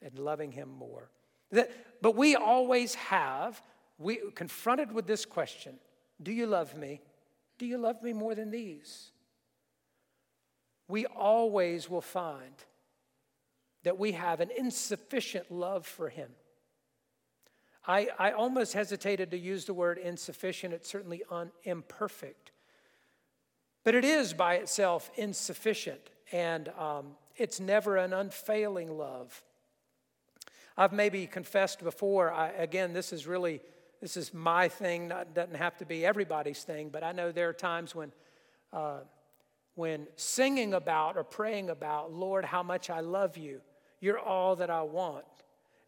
and 0.00 0.18
loving 0.18 0.50
him 0.52 0.68
more. 0.68 1.10
That, 1.52 1.70
but 2.02 2.16
we 2.16 2.34
always 2.34 2.94
have, 2.96 3.62
we 3.98 4.18
confronted 4.34 4.92
with 4.92 5.06
this 5.06 5.24
question 5.24 5.78
Do 6.22 6.32
you 6.32 6.46
love 6.46 6.76
me? 6.76 7.00
Do 7.58 7.66
you 7.66 7.78
love 7.78 8.02
me 8.02 8.12
more 8.12 8.34
than 8.34 8.50
these? 8.50 9.12
We 10.88 11.06
always 11.06 11.88
will 11.88 12.00
find 12.00 12.54
that 13.84 13.98
we 13.98 14.12
have 14.12 14.40
an 14.40 14.50
insufficient 14.56 15.50
love 15.50 15.86
for 15.86 16.08
him. 16.08 16.30
I, 17.86 18.08
I 18.18 18.32
almost 18.32 18.74
hesitated 18.74 19.30
to 19.32 19.38
use 19.38 19.64
the 19.64 19.74
word 19.74 19.98
insufficient. 19.98 20.72
It's 20.72 20.88
certainly 20.88 21.22
un, 21.30 21.50
imperfect. 21.64 22.52
But 23.84 23.94
it 23.94 24.04
is 24.04 24.32
by 24.32 24.54
itself 24.54 25.10
insufficient, 25.16 26.10
and 26.30 26.68
um, 26.78 27.16
it's 27.36 27.58
never 27.58 27.96
an 27.96 28.12
unfailing 28.12 28.96
love. 28.96 29.42
I've 30.76 30.92
maybe 30.92 31.26
confessed 31.26 31.82
before, 31.82 32.32
I, 32.32 32.50
again, 32.50 32.92
this 32.92 33.12
is 33.12 33.26
really, 33.26 33.60
this 34.00 34.16
is 34.16 34.32
my 34.32 34.68
thing, 34.68 35.08
not, 35.08 35.34
doesn't 35.34 35.56
have 35.56 35.76
to 35.78 35.84
be 35.84 36.06
everybody's 36.06 36.62
thing, 36.62 36.90
but 36.90 37.02
I 37.02 37.10
know 37.10 37.32
there 37.32 37.48
are 37.48 37.52
times 37.52 37.94
when, 37.94 38.12
uh, 38.72 39.00
when 39.74 40.06
singing 40.14 40.74
about 40.74 41.16
or 41.16 41.24
praying 41.24 41.68
about, 41.68 42.12
Lord, 42.12 42.44
how 42.44 42.62
much 42.62 42.88
I 42.88 43.00
love 43.00 43.36
you, 43.36 43.60
you're 44.00 44.20
all 44.20 44.56
that 44.56 44.70
I 44.70 44.82
want. 44.82 45.24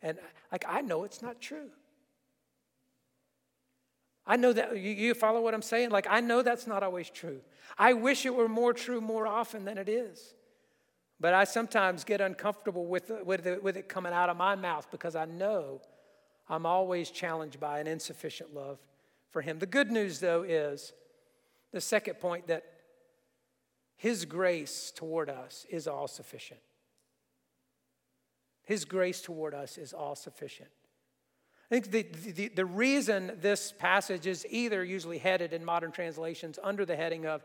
And 0.02 0.18
like, 0.50 0.64
I 0.68 0.80
know 0.80 1.04
it's 1.04 1.22
not 1.22 1.40
true. 1.40 1.70
I 4.26 4.36
know 4.36 4.52
that, 4.52 4.76
you, 4.76 4.90
you 4.92 5.14
follow 5.14 5.40
what 5.42 5.54
I'm 5.54 5.62
saying? 5.62 5.90
Like, 5.90 6.06
I 6.08 6.20
know 6.20 6.42
that's 6.42 6.66
not 6.66 6.82
always 6.82 7.10
true. 7.10 7.40
I 7.78 7.92
wish 7.92 8.24
it 8.24 8.34
were 8.34 8.48
more 8.48 8.72
true 8.72 9.00
more 9.00 9.26
often 9.26 9.64
than 9.64 9.78
it 9.78 9.88
is. 9.88 10.34
But 11.20 11.34
I 11.34 11.44
sometimes 11.44 12.04
get 12.04 12.20
uncomfortable 12.20 12.86
with, 12.86 13.10
with, 13.24 13.46
it, 13.46 13.62
with 13.62 13.76
it 13.76 13.88
coming 13.88 14.12
out 14.12 14.30
of 14.30 14.36
my 14.36 14.54
mouth 14.54 14.86
because 14.90 15.14
I 15.14 15.26
know 15.26 15.80
I'm 16.48 16.66
always 16.66 17.10
challenged 17.10 17.60
by 17.60 17.80
an 17.80 17.86
insufficient 17.86 18.54
love 18.54 18.78
for 19.30 19.42
Him. 19.42 19.58
The 19.58 19.66
good 19.66 19.90
news, 19.90 20.20
though, 20.20 20.42
is 20.42 20.92
the 21.72 21.80
second 21.80 22.14
point 22.14 22.46
that 22.48 22.64
His 23.96 24.24
grace 24.24 24.92
toward 24.94 25.30
us 25.30 25.66
is 25.70 25.86
all 25.86 26.08
sufficient. 26.08 26.60
His 28.62 28.84
grace 28.84 29.20
toward 29.20 29.54
us 29.54 29.76
is 29.76 29.92
all 29.92 30.16
sufficient. 30.16 30.70
I 31.70 31.80
think 31.80 31.90
the, 31.90 32.32
the, 32.32 32.48
the, 32.48 32.64
reason 32.64 33.32
this 33.40 33.72
passage 33.72 34.26
is 34.26 34.46
either 34.50 34.84
usually 34.84 35.18
headed 35.18 35.52
in 35.52 35.64
modern 35.64 35.92
translations 35.92 36.58
under 36.62 36.84
the 36.84 36.94
heading 36.94 37.26
of 37.26 37.42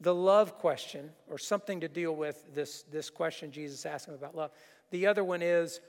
the 0.00 0.14
love 0.14 0.58
question, 0.58 1.10
or 1.28 1.38
something 1.38 1.80
to 1.80 1.88
deal 1.88 2.14
with 2.14 2.54
this, 2.54 2.82
this 2.90 3.08
question 3.08 3.52
Jesus 3.52 3.86
asked 3.86 4.08
him 4.08 4.14
about 4.14 4.34
love. 4.34 4.50
The 4.90 5.06
other 5.06 5.22
one 5.22 5.42
is 5.42 5.80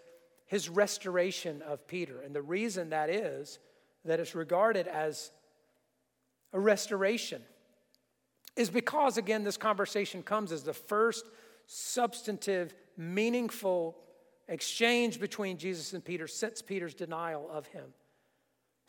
his 0.46 0.70
restoration 0.70 1.62
of 1.64 1.88
Peter. 1.88 2.22
And 2.22 2.34
the 2.34 2.42
reason 2.42 2.92
that 2.92 3.10
is 3.10 3.60
that 4.06 4.20
it's 4.20 4.36
regarded 4.36 4.88
as 4.88 5.32
a 6.54 6.60
restoration 6.60 7.42
is 8.56 8.70
because, 8.70 9.18
again, 9.18 9.44
this 9.44 9.58
conversation 9.58 10.22
comes 10.22 10.52
as 10.52 10.64
the 10.64 10.74
first 10.74 11.26
substantive, 11.66 12.76
meaningful 12.98 13.98
exchange 14.48 15.20
between 15.20 15.58
Jesus 15.58 15.94
and 15.94 16.04
Peter 16.04 16.28
since 16.28 16.62
Peter's 16.62 16.94
denial 16.94 17.50
of 17.52 17.68
him 17.68 17.94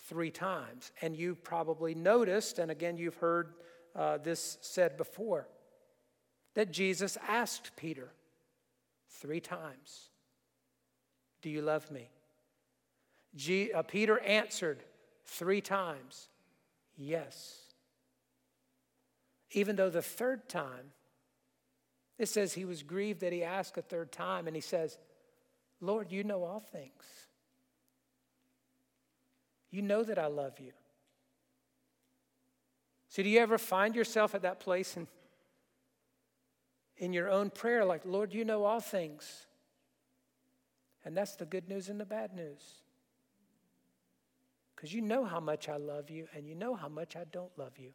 three 0.06 0.30
times. 0.30 0.92
And 1.02 1.16
you 1.16 1.34
probably 1.34 1.94
noticed, 1.94 2.58
and 2.58 2.70
again, 2.70 2.96
you've 2.96 3.16
heard 3.16 3.54
uh, 3.94 4.18
this 4.18 4.58
said 4.60 4.96
before 4.96 5.48
that 6.54 6.70
Jesus 6.70 7.18
asked 7.28 7.72
Peter 7.76 8.12
three 9.10 9.40
times, 9.40 10.10
Do 11.42 11.50
you 11.50 11.62
love 11.62 11.90
me? 11.90 12.10
G- 13.34 13.72
uh, 13.72 13.82
Peter 13.82 14.18
answered 14.20 14.82
three 15.24 15.60
times, 15.60 16.28
Yes. 16.96 17.60
Even 19.50 19.76
though 19.76 19.90
the 19.90 20.02
third 20.02 20.48
time, 20.48 20.92
it 22.18 22.26
says 22.26 22.52
he 22.52 22.64
was 22.64 22.82
grieved 22.82 23.20
that 23.20 23.32
he 23.32 23.42
asked 23.42 23.76
a 23.78 23.82
third 23.82 24.12
time, 24.12 24.46
and 24.46 24.56
he 24.56 24.62
says, 24.62 24.98
Lord, 25.84 26.10
you 26.10 26.24
know 26.24 26.44
all 26.44 26.60
things. 26.60 27.04
You 29.70 29.82
know 29.82 30.02
that 30.04 30.18
I 30.18 30.26
love 30.26 30.60
you. 30.60 30.72
So, 33.08 33.22
do 33.22 33.28
you 33.28 33.40
ever 33.40 33.58
find 33.58 33.94
yourself 33.94 34.34
at 34.34 34.42
that 34.42 34.60
place 34.60 34.96
in, 34.96 35.06
in 36.96 37.12
your 37.12 37.28
own 37.28 37.50
prayer, 37.50 37.84
like, 37.84 38.02
Lord, 38.04 38.32
you 38.32 38.44
know 38.44 38.64
all 38.64 38.80
things? 38.80 39.46
And 41.04 41.16
that's 41.16 41.36
the 41.36 41.44
good 41.44 41.68
news 41.68 41.88
and 41.88 42.00
the 42.00 42.06
bad 42.06 42.34
news. 42.34 42.62
Because 44.74 44.92
you 44.92 45.00
know 45.00 45.24
how 45.24 45.40
much 45.40 45.68
I 45.68 45.76
love 45.76 46.10
you, 46.10 46.26
and 46.34 46.46
you 46.46 46.54
know 46.54 46.74
how 46.74 46.88
much 46.88 47.14
I 47.14 47.24
don't 47.30 47.56
love 47.56 47.78
you. 47.78 47.90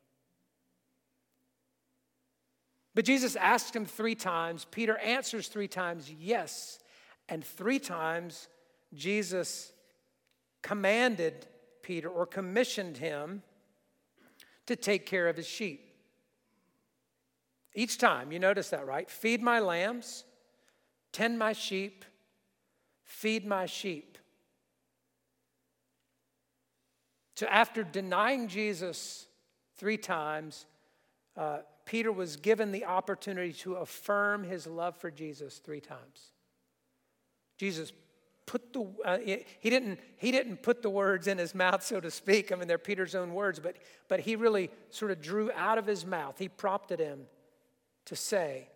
But 2.95 3.05
Jesus 3.05 3.35
asked 3.35 3.75
him 3.75 3.85
three 3.85 4.15
times. 4.15 4.65
Peter 4.69 4.97
answers 4.97 5.47
three 5.47 5.67
times, 5.67 6.11
yes. 6.11 6.79
And 7.29 7.45
three 7.45 7.79
times, 7.79 8.47
Jesus 8.93 9.71
commanded 10.61 11.45
Peter 11.83 12.09
or 12.09 12.25
commissioned 12.25 12.97
him 12.97 13.43
to 14.65 14.75
take 14.75 15.05
care 15.05 15.27
of 15.27 15.37
his 15.37 15.47
sheep. 15.47 15.85
Each 17.75 17.97
time, 17.97 18.31
you 18.31 18.39
notice 18.39 18.71
that, 18.71 18.85
right? 18.85 19.09
Feed 19.09 19.41
my 19.41 19.59
lambs, 19.59 20.25
tend 21.11 21.37
my 21.37 21.53
sheep, 21.53 22.03
feed 23.03 23.45
my 23.45 23.67
sheep. 23.67 24.17
So, 27.35 27.47
after 27.47 27.83
denying 27.83 28.47
Jesus 28.47 29.27
three 29.77 29.97
times, 29.97 30.65
uh, 31.37 31.59
Peter 31.85 32.11
was 32.11 32.35
given 32.35 32.71
the 32.71 32.85
opportunity 32.85 33.53
to 33.53 33.75
affirm 33.75 34.43
his 34.43 34.67
love 34.67 34.97
for 34.97 35.09
Jesus 35.09 35.59
three 35.59 35.79
times. 35.79 36.33
Jesus 37.59 37.91
put 38.45 38.73
the, 38.73 38.87
uh, 39.05 39.17
he, 39.59 39.69
didn't, 39.69 39.99
he 40.17 40.31
didn't 40.31 40.63
put 40.63 40.81
the 40.81 40.89
words 40.89 41.27
in 41.27 41.37
his 41.37 41.53
mouth, 41.53 41.83
so 41.83 41.99
to 41.99 42.09
speak. 42.09 42.51
I 42.51 42.55
mean, 42.55 42.67
they're 42.67 42.79
Peter's 42.79 43.13
own 43.13 43.33
words, 43.35 43.59
but, 43.59 43.75
but 44.07 44.21
he 44.21 44.35
really 44.35 44.71
sort 44.89 45.11
of 45.11 45.21
drew 45.21 45.51
out 45.51 45.77
of 45.77 45.85
his 45.85 46.03
mouth, 46.05 46.39
he 46.39 46.49
prompted 46.49 46.99
him 46.99 47.27
to 48.05 48.15
say 48.15 48.69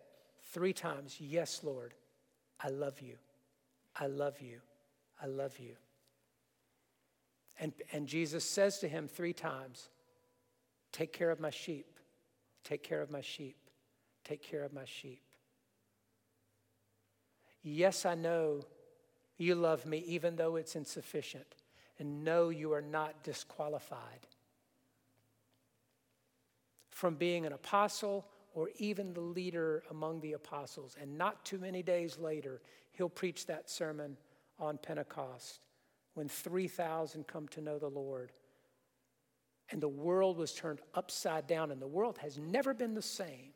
three 0.52 0.74
times, 0.74 1.16
Yes, 1.20 1.62
Lord, 1.64 1.94
I 2.60 2.70
love 2.70 3.02
you. 3.02 3.16
I 3.96 4.08
love 4.08 4.42
you. 4.42 4.60
I 5.22 5.28
love 5.28 5.58
you. 5.58 5.76
And, 7.60 7.74
and 7.92 8.06
Jesus 8.06 8.44
says 8.44 8.80
to 8.80 8.88
him 8.88 9.08
three 9.08 9.34
times, 9.34 9.90
Take 10.92 11.14
care 11.14 11.32
of 11.32 11.40
my 11.40 11.50
sheep. 11.50 11.88
Take 12.64 12.84
care 12.84 13.02
of 13.02 13.10
my 13.10 13.22
sheep. 13.22 13.58
Take 14.24 14.44
care 14.44 14.64
of 14.64 14.74
my 14.74 14.86
sheep. 14.86 15.22
Yes, 17.64 18.06
I 18.06 18.16
know 18.16 18.62
you 19.38 19.56
love 19.56 19.86
me 19.86 20.04
even 20.06 20.36
though 20.36 20.58
it's 20.58 20.76
insufficient. 20.76 21.56
And 22.00 22.24
no, 22.24 22.50
you 22.50 22.74
are 22.74 22.82
not 22.82 23.24
disqualified 23.24 24.28
from 26.90 27.16
being 27.16 27.46
an 27.46 27.54
apostle 27.54 28.26
or 28.54 28.70
even 28.78 29.14
the 29.14 29.22
leader 29.22 29.84
among 29.90 30.22
the 30.22 30.34
apostles. 30.34 30.96
And 31.00 31.18
not 31.18 31.44
too 31.46 31.58
many 31.58 31.82
days 31.82 32.18
later, 32.18 32.62
he'll 32.92 33.10
preach 33.10 33.46
that 33.48 33.70
sermon 33.70 34.18
on 34.60 34.78
Pentecost 34.78 35.60
when 36.14 36.30
3,000 36.30 37.26
come 37.26 37.48
to 37.50 37.62
know 37.62 37.80
the 37.80 37.90
Lord. 37.90 38.32
And 39.72 39.82
the 39.82 39.90
world 39.90 40.38
was 40.38 40.54
turned 40.54 40.82
upside 40.94 41.48
down, 41.48 41.72
and 41.72 41.82
the 41.82 41.88
world 41.88 42.20
has 42.20 42.38
never 42.38 42.74
been 42.74 42.94
the 42.94 43.02
same 43.02 43.54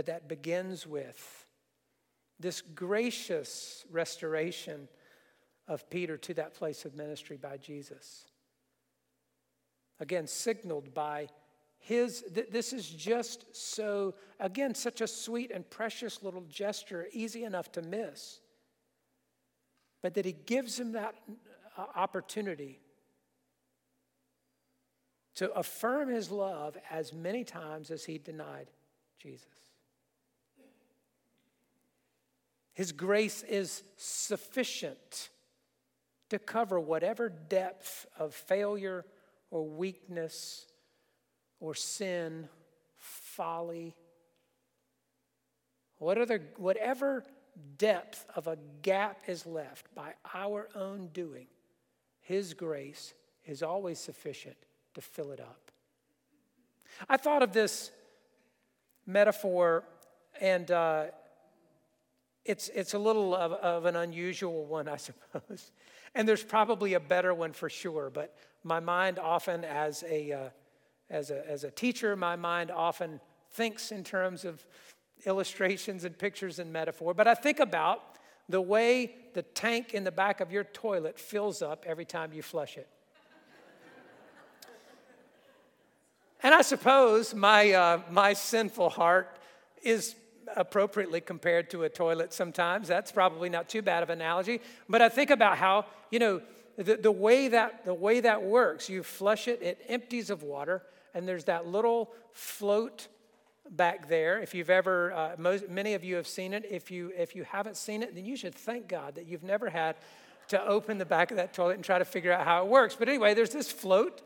but 0.00 0.06
that 0.06 0.28
begins 0.28 0.86
with 0.86 1.46
this 2.38 2.62
gracious 2.62 3.84
restoration 3.90 4.88
of 5.68 5.90
Peter 5.90 6.16
to 6.16 6.32
that 6.32 6.54
place 6.54 6.86
of 6.86 6.94
ministry 6.94 7.36
by 7.36 7.58
Jesus. 7.58 8.24
Again, 9.98 10.26
signaled 10.26 10.94
by 10.94 11.28
his, 11.76 12.24
th- 12.34 12.48
this 12.50 12.72
is 12.72 12.88
just 12.88 13.44
so, 13.54 14.14
again, 14.38 14.74
such 14.74 15.02
a 15.02 15.06
sweet 15.06 15.50
and 15.50 15.68
precious 15.68 16.22
little 16.22 16.46
gesture, 16.48 17.06
easy 17.12 17.44
enough 17.44 17.70
to 17.72 17.82
miss. 17.82 18.40
But 20.00 20.14
that 20.14 20.24
he 20.24 20.32
gives 20.32 20.80
him 20.80 20.92
that 20.92 21.14
uh, 21.76 21.84
opportunity 21.94 22.80
to 25.34 25.52
affirm 25.52 26.08
his 26.08 26.30
love 26.30 26.78
as 26.90 27.12
many 27.12 27.44
times 27.44 27.90
as 27.90 28.06
he 28.06 28.16
denied 28.16 28.70
Jesus. 29.18 29.69
His 32.80 32.92
grace 32.92 33.42
is 33.42 33.82
sufficient 33.98 35.28
to 36.30 36.38
cover 36.38 36.80
whatever 36.80 37.28
depth 37.28 38.06
of 38.18 38.34
failure 38.34 39.04
or 39.50 39.68
weakness 39.68 40.64
or 41.60 41.74
sin, 41.74 42.48
folly, 42.96 43.94
whatever, 45.98 46.40
whatever 46.56 47.22
depth 47.76 48.24
of 48.34 48.46
a 48.46 48.56
gap 48.80 49.24
is 49.26 49.44
left 49.44 49.94
by 49.94 50.14
our 50.32 50.70
own 50.74 51.10
doing, 51.12 51.48
His 52.22 52.54
grace 52.54 53.12
is 53.44 53.62
always 53.62 53.98
sufficient 53.98 54.56
to 54.94 55.02
fill 55.02 55.32
it 55.32 55.40
up. 55.40 55.70
I 57.10 57.18
thought 57.18 57.42
of 57.42 57.52
this 57.52 57.90
metaphor, 59.04 59.84
and 60.40 60.70
uh, 60.70 61.04
it's, 62.44 62.68
it's 62.70 62.94
a 62.94 62.98
little 62.98 63.34
of, 63.34 63.52
of 63.52 63.84
an 63.84 63.96
unusual 63.96 64.64
one, 64.66 64.88
I 64.88 64.96
suppose. 64.98 65.72
And 66.14 66.28
there's 66.28 66.42
probably 66.42 66.94
a 66.94 67.00
better 67.00 67.32
one 67.34 67.52
for 67.52 67.68
sure, 67.68 68.10
but 68.10 68.36
my 68.64 68.80
mind 68.80 69.18
often, 69.18 69.64
as 69.64 70.04
a, 70.08 70.32
uh, 70.32 70.48
as 71.08 71.30
a, 71.30 71.48
as 71.48 71.64
a 71.64 71.70
teacher, 71.70 72.16
my 72.16 72.36
mind 72.36 72.70
often 72.70 73.20
thinks 73.52 73.92
in 73.92 74.04
terms 74.04 74.44
of 74.44 74.64
illustrations 75.26 76.04
and 76.04 76.18
pictures 76.18 76.58
and 76.58 76.72
metaphor. 76.72 77.14
But 77.14 77.28
I 77.28 77.34
think 77.34 77.60
about 77.60 78.02
the 78.48 78.60
way 78.60 79.14
the 79.34 79.42
tank 79.42 79.94
in 79.94 80.04
the 80.04 80.10
back 80.10 80.40
of 80.40 80.50
your 80.50 80.64
toilet 80.64 81.18
fills 81.18 81.62
up 81.62 81.84
every 81.86 82.04
time 82.04 82.32
you 82.32 82.42
flush 82.42 82.76
it. 82.76 82.88
and 86.42 86.54
I 86.54 86.62
suppose 86.62 87.34
my, 87.34 87.72
uh, 87.72 88.00
my 88.10 88.32
sinful 88.32 88.90
heart 88.90 89.38
is 89.82 90.14
appropriately 90.56 91.20
compared 91.20 91.70
to 91.70 91.84
a 91.84 91.88
toilet 91.88 92.32
sometimes. 92.32 92.88
That's 92.88 93.12
probably 93.12 93.48
not 93.48 93.68
too 93.68 93.82
bad 93.82 94.02
of 94.02 94.10
an 94.10 94.20
analogy. 94.20 94.60
But 94.88 95.02
I 95.02 95.08
think 95.08 95.30
about 95.30 95.58
how, 95.58 95.86
you 96.10 96.18
know, 96.18 96.42
the, 96.76 96.96
the, 96.96 97.12
way 97.12 97.48
that, 97.48 97.84
the 97.84 97.94
way 97.94 98.20
that 98.20 98.42
works, 98.42 98.88
you 98.88 99.02
flush 99.02 99.48
it, 99.48 99.62
it 99.62 99.84
empties 99.88 100.30
of 100.30 100.42
water, 100.42 100.82
and 101.14 101.26
there's 101.28 101.44
that 101.44 101.66
little 101.66 102.12
float 102.32 103.08
back 103.70 104.08
there. 104.08 104.40
If 104.40 104.54
you've 104.54 104.70
ever, 104.70 105.12
uh, 105.12 105.34
most, 105.38 105.68
many 105.68 105.94
of 105.94 106.04
you 106.04 106.16
have 106.16 106.26
seen 106.26 106.54
it. 106.54 106.64
If 106.70 106.90
you, 106.90 107.12
if 107.16 107.36
you 107.36 107.44
haven't 107.44 107.76
seen 107.76 108.02
it, 108.02 108.14
then 108.14 108.24
you 108.24 108.36
should 108.36 108.54
thank 108.54 108.88
God 108.88 109.14
that 109.16 109.26
you've 109.26 109.42
never 109.42 109.68
had 109.68 109.96
to 110.48 110.64
open 110.66 110.98
the 110.98 111.04
back 111.04 111.30
of 111.30 111.36
that 111.36 111.52
toilet 111.52 111.74
and 111.74 111.84
try 111.84 111.98
to 111.98 112.04
figure 112.04 112.32
out 112.32 112.44
how 112.44 112.64
it 112.64 112.68
works. 112.68 112.96
But 112.98 113.08
anyway, 113.08 113.34
there's 113.34 113.50
this 113.50 113.70
float 113.70 114.22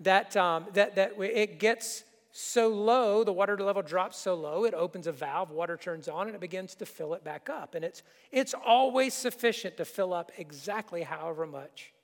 that, 0.00 0.36
um, 0.36 0.66
that, 0.74 0.96
that 0.96 1.12
it 1.18 1.58
gets 1.58 2.04
so 2.38 2.68
low, 2.68 3.24
the 3.24 3.32
water 3.32 3.56
level 3.56 3.80
drops 3.80 4.18
so 4.18 4.34
low, 4.34 4.64
it 4.64 4.74
opens 4.74 5.06
a 5.06 5.12
valve, 5.12 5.50
water 5.50 5.78
turns 5.78 6.06
on, 6.06 6.26
and 6.26 6.36
it 6.36 6.40
begins 6.40 6.74
to 6.74 6.84
fill 6.84 7.14
it 7.14 7.24
back 7.24 7.48
up. 7.48 7.74
And 7.74 7.82
it's, 7.82 8.02
it's 8.30 8.52
always 8.52 9.14
sufficient 9.14 9.78
to 9.78 9.86
fill 9.86 10.12
up 10.12 10.30
exactly 10.36 11.02
however 11.02 11.46
much 11.46 11.94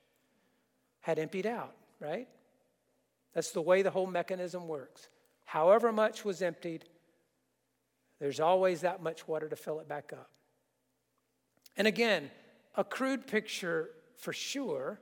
had 1.02 1.18
emptied 1.18 1.44
out, 1.44 1.74
right? 2.00 2.28
That's 3.34 3.50
the 3.50 3.60
way 3.60 3.82
the 3.82 3.90
whole 3.90 4.06
mechanism 4.06 4.68
works. 4.68 5.08
However 5.44 5.92
much 5.92 6.24
was 6.24 6.40
emptied, 6.40 6.86
there's 8.18 8.40
always 8.40 8.80
that 8.80 9.02
much 9.02 9.28
water 9.28 9.50
to 9.50 9.56
fill 9.56 9.80
it 9.80 9.88
back 9.88 10.14
up. 10.14 10.30
And 11.76 11.86
again, 11.86 12.30
a 12.74 12.84
crude 12.84 13.26
picture 13.26 13.90
for 14.16 14.32
sure, 14.32 14.98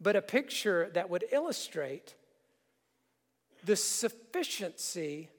but 0.00 0.16
a 0.16 0.22
picture 0.22 0.90
that 0.94 1.10
would 1.10 1.26
illustrate 1.32 2.14
the 3.64 3.76
sufficiency 3.76 5.30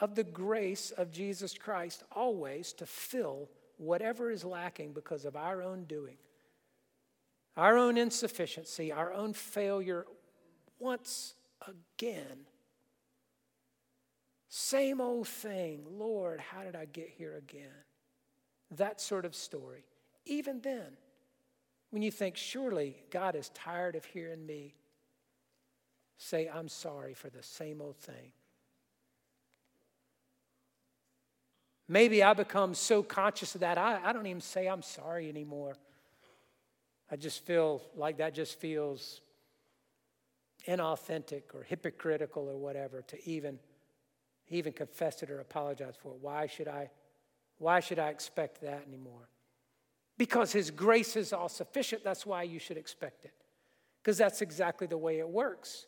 of 0.00 0.14
the 0.14 0.24
grace 0.24 0.90
of 0.90 1.10
Jesus 1.10 1.56
Christ 1.56 2.02
always 2.12 2.72
to 2.74 2.86
fill 2.86 3.48
whatever 3.76 4.30
is 4.30 4.44
lacking 4.44 4.92
because 4.92 5.24
of 5.24 5.36
our 5.36 5.62
own 5.62 5.84
doing, 5.84 6.16
our 7.56 7.76
own 7.76 7.96
insufficiency, 7.96 8.92
our 8.92 9.12
own 9.12 9.32
failure 9.32 10.06
once 10.78 11.34
again. 11.66 12.46
Same 14.48 15.00
old 15.00 15.26
thing. 15.26 15.84
Lord, 15.90 16.40
how 16.40 16.62
did 16.62 16.76
I 16.76 16.84
get 16.84 17.08
here 17.08 17.36
again? 17.36 17.70
That 18.72 19.00
sort 19.00 19.24
of 19.24 19.34
story. 19.34 19.84
Even 20.26 20.60
then, 20.60 20.96
when 21.90 22.02
you 22.02 22.10
think, 22.10 22.36
surely 22.36 22.96
God 23.10 23.36
is 23.36 23.48
tired 23.50 23.96
of 23.96 24.04
hearing 24.04 24.44
me 24.44 24.74
say, 26.16 26.48
I'm 26.52 26.68
sorry 26.68 27.14
for 27.14 27.30
the 27.30 27.42
same 27.42 27.80
old 27.80 27.96
thing. 27.96 28.32
Maybe 31.86 32.22
I 32.22 32.32
become 32.32 32.74
so 32.74 33.02
conscious 33.02 33.54
of 33.54 33.60
that, 33.60 33.76
I, 33.76 34.00
I 34.02 34.12
don't 34.12 34.26
even 34.26 34.40
say 34.40 34.66
I'm 34.66 34.82
sorry 34.82 35.28
anymore. 35.28 35.76
I 37.10 37.16
just 37.16 37.44
feel 37.44 37.82
like 37.94 38.18
that 38.18 38.34
just 38.34 38.58
feels 38.58 39.20
inauthentic 40.66 41.42
or 41.52 41.62
hypocritical 41.62 42.48
or 42.48 42.56
whatever 42.56 43.02
to 43.02 43.28
even, 43.28 43.58
even 44.48 44.72
confess 44.72 45.22
it 45.22 45.30
or 45.30 45.40
apologize 45.40 45.94
for 46.00 46.14
it. 46.14 46.18
Why 46.22 46.46
should 46.46 46.68
I, 46.68 46.90
why 47.58 47.80
should 47.80 47.98
I 47.98 48.08
expect 48.08 48.62
that 48.62 48.84
anymore? 48.88 49.28
Because 50.16 50.52
his 50.52 50.70
grace 50.70 51.16
is 51.16 51.32
all 51.32 51.50
sufficient. 51.50 52.02
That's 52.02 52.24
why 52.24 52.44
you 52.44 52.58
should 52.58 52.78
expect 52.78 53.26
it. 53.26 53.34
Because 54.02 54.16
that's 54.16 54.40
exactly 54.40 54.86
the 54.86 54.96
way 54.96 55.18
it 55.18 55.28
works. 55.28 55.86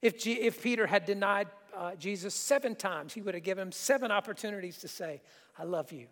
If, 0.00 0.18
G, 0.18 0.32
if 0.34 0.62
Peter 0.62 0.86
had 0.86 1.04
denied 1.04 1.48
uh, 1.76 1.94
Jesus 1.96 2.34
seven 2.34 2.74
times, 2.74 3.12
he 3.12 3.22
would 3.22 3.34
have 3.34 3.42
given 3.42 3.62
him 3.62 3.72
seven 3.72 4.10
opportunities 4.10 4.78
to 4.78 4.88
say, 4.88 5.20
I 5.58 5.64
love 5.64 5.92
you. 5.92 6.06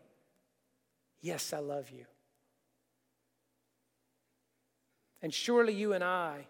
Yes, 1.21 1.53
I 1.53 1.59
love 1.59 1.91
you. 1.91 2.05
And 5.23 5.33
surely 5.33 5.73
you 5.73 5.93
and 5.93 6.05
I 6.05 6.47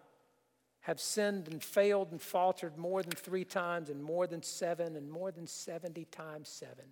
have 0.81 0.99
sinned 0.99 1.47
and 1.47 1.63
failed 1.63 2.11
and 2.11 2.21
faltered 2.21 2.77
more 2.77 3.01
than 3.03 3.11
three 3.11 3.43
times, 3.43 3.89
and 3.89 4.01
more 4.01 4.25
than 4.25 4.41
seven, 4.41 4.95
and 4.95 5.09
more 5.09 5.31
than 5.31 5.45
70 5.45 6.05
times 6.05 6.47
seven. 6.47 6.85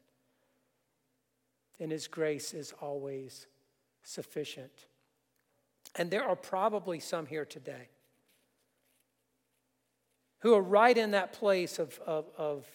And 1.80 1.92
His 1.92 2.08
grace 2.08 2.54
is 2.54 2.74
always 2.82 3.48
sufficient. 4.04 4.88
And 5.96 6.12
there 6.12 6.24
are 6.28 6.36
probably 6.36 7.00
some 7.00 7.26
here 7.26 7.46
today 7.46 7.90
who 10.46 10.54
are 10.54 10.62
right 10.62 10.96
in 10.96 11.10
that 11.10 11.34
place 11.34 11.80
of, 11.80 12.00
of, 12.06 12.28
of, 12.38 12.68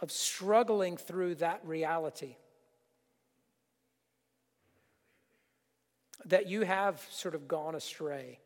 of 0.00 0.10
struggling 0.10 0.96
through 0.96 1.34
that 1.34 1.60
reality. 1.62 2.34
That 6.24 6.48
you 6.48 6.62
have 6.62 7.06
sort 7.10 7.34
of 7.34 7.46
gone 7.46 7.74
astray. 7.74 8.40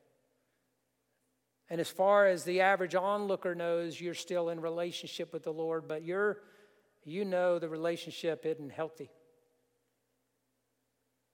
And 1.71 1.81
as 1.81 1.89
far 1.89 2.27
as 2.27 2.43
the 2.43 2.63
average 2.63 2.97
onlooker 2.97 3.55
knows, 3.55 4.01
you're 4.01 4.13
still 4.13 4.49
in 4.49 4.61
relationship 4.61 5.33
with 5.33 5.45
the 5.45 5.53
Lord, 5.53 5.87
but 5.87 6.03
you're, 6.03 6.39
you 7.05 7.25
know 7.25 7.61
the 7.61 7.69
relationship 7.69 8.45
isn't 8.45 8.73
healthy. 8.73 9.13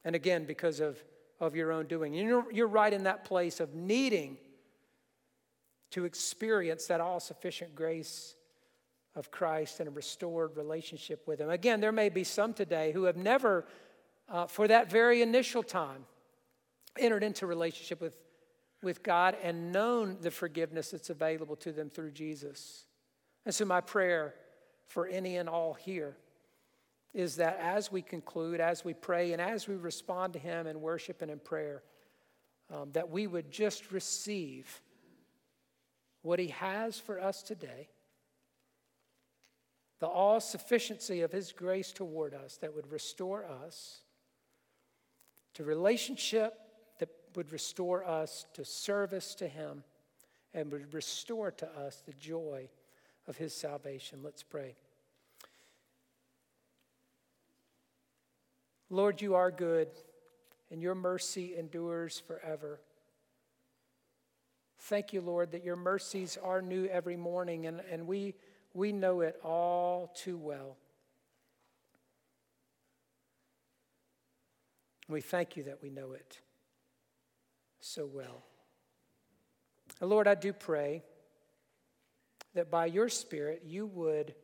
And 0.05 0.15
again, 0.15 0.45
because 0.45 0.79
of, 0.79 1.03
of 1.41 1.57
your 1.57 1.73
own 1.73 1.87
doing. 1.87 2.13
You're, 2.13 2.53
you're 2.53 2.67
right 2.67 2.93
in 2.93 3.05
that 3.05 3.25
place 3.25 3.61
of 3.61 3.75
needing 3.75 4.37
to 5.95 6.05
experience 6.05 6.87
that 6.87 7.01
all 7.01 7.21
sufficient 7.21 7.73
grace 7.77 8.35
of 9.15 9.31
Christ 9.31 9.79
and 9.79 9.89
a 9.89 9.93
restored 9.93 10.57
relationship 10.57 11.25
with 11.29 11.41
Him. 11.41 11.51
Again, 11.51 11.81
there 11.81 11.93
may 11.93 12.09
be 12.09 12.25
some 12.25 12.53
today 12.53 12.91
who 12.91 13.05
have 13.05 13.17
never, 13.17 13.65
uh, 14.29 14.49
for 14.49 14.67
that 14.67 14.91
very 14.91 15.23
initial 15.23 15.63
time, 15.63 16.05
entered 16.99 17.23
into 17.23 17.47
relationship 17.47 18.01
with, 18.01 18.17
with 18.83 19.05
God 19.05 19.37
and 19.41 19.71
known 19.71 20.17
the 20.21 20.33
forgiveness 20.33 20.91
that's 20.91 21.11
available 21.11 21.55
to 21.57 21.71
them 21.71 21.91
through 21.91 22.11
Jesus. 22.11 22.87
And 23.47 23.55
so, 23.55 23.65
my 23.65 23.81
prayer 23.81 24.35
for 24.89 25.07
any 25.07 25.37
and 25.37 25.49
all 25.49 25.75
here 25.75 26.17
is 27.13 27.37
that 27.37 27.57
as 27.61 27.93
we 27.93 28.03
conclude, 28.03 28.59
as 28.59 28.85
we 28.85 28.95
pray, 28.95 29.33
and 29.33 29.41
as 29.41 29.69
we 29.69 29.77
respond 29.77 30.33
to 30.33 30.41
Him 30.41 30.67
in 30.67 30.81
worship 30.81 31.23
and 31.23 31.31
in 31.31 31.39
prayer, 31.39 31.85
um, 32.69 32.91
that 32.95 33.11
we 33.11 33.29
would 33.29 33.53
just 33.53 33.93
receive 33.93 34.81
what 36.25 36.39
He 36.39 36.49
has 36.49 36.99
for 36.99 37.21
us 37.21 37.43
today, 37.43 37.89
the 40.01 40.07
all 40.07 40.41
sufficiency 40.41 41.21
of 41.21 41.31
His 41.31 41.53
grace 41.53 41.93
toward 41.93 42.33
us 42.33 42.57
that 42.57 42.75
would 42.75 42.91
restore 42.91 43.45
us 43.45 44.01
to 45.53 45.65
relationship 45.65 46.55
that 46.99 47.11
would 47.37 47.53
restore 47.53 48.05
us 48.07 48.47
to 48.55 48.65
service 48.65 49.35
to 49.37 49.47
Him 49.47 49.85
and 50.55 50.73
would 50.73 50.95
restore 50.95 51.51
to 51.51 51.69
us 51.79 52.03
the 52.07 52.15
joy 52.15 52.71
of 53.29 53.37
His 53.37 53.55
salvation. 53.55 54.21
Let's 54.23 54.43
pray. 54.43 54.77
Lord, 58.89 59.21
you 59.21 59.35
are 59.35 59.51
good, 59.51 59.89
and 60.71 60.81
your 60.81 60.95
mercy 60.95 61.55
endures 61.57 62.23
forever. 62.27 62.81
Thank 64.89 65.15
you, 65.15 65.23
Lord, 65.23 65.53
that 65.53 65.65
your 65.65 65.77
mercies 65.77 66.37
are 66.43 66.61
new 66.61 66.85
every 66.87 67.17
morning, 67.17 67.65
and, 67.65 67.81
and 67.91 68.07
we, 68.07 68.35
we 68.75 68.93
know 68.93 69.23
it 69.23 69.41
all 69.43 70.13
too 70.15 70.37
well. 70.37 70.77
We 75.09 75.23
thank 75.23 75.57
you 75.57 75.63
that 75.65 75.83
we 75.83 75.89
know 75.89 76.13
it 76.13 76.39
so 77.81 78.05
well. 78.05 78.43
And 80.03 80.11
Lord, 80.11 80.29
I 80.29 80.35
do 80.35 80.53
pray 80.53 81.03
that 82.55 82.71
by 82.71 82.85
your 82.85 83.09
Spirit 83.09 83.63
you 83.65 83.87
would 83.87 84.35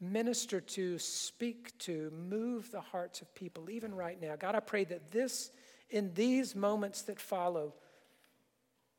minister 0.00 0.60
to, 0.60 0.98
speak 0.98 1.76
to, 1.78 2.12
move 2.28 2.70
the 2.70 2.82
hearts 2.82 3.22
of 3.22 3.34
people, 3.34 3.70
even 3.70 3.94
right 3.94 4.20
now. 4.20 4.36
God, 4.36 4.54
I 4.54 4.60
pray 4.60 4.84
that 4.84 5.10
this, 5.10 5.50
in 5.90 6.12
these 6.14 6.54
moments 6.54 7.02
that 7.02 7.20
follow, 7.20 7.74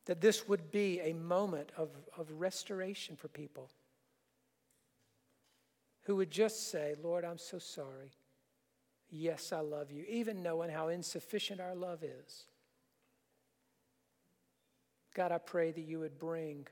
that 0.05 0.21
this 0.21 0.47
would 0.47 0.71
be 0.71 0.99
a 1.01 1.13
moment 1.13 1.71
of, 1.77 1.89
of 2.17 2.31
restoration 2.31 3.15
for 3.15 3.27
people 3.27 3.69
who 6.03 6.15
would 6.15 6.31
just 6.31 6.71
say, 6.71 6.95
Lord, 7.03 7.23
I'm 7.23 7.37
so 7.37 7.59
sorry. 7.59 8.11
Yes, 9.11 9.51
I 9.51 9.59
love 9.59 9.91
you, 9.91 10.05
even 10.07 10.41
knowing 10.41 10.69
how 10.69 10.87
insufficient 10.87 11.59
our 11.59 11.75
love 11.75 12.03
is. 12.03 12.45
God, 15.13 15.31
I 15.31 15.37
pray 15.37 15.71
that 15.71 15.81
you 15.81 15.99
would 15.99 16.17
bring 16.17 16.67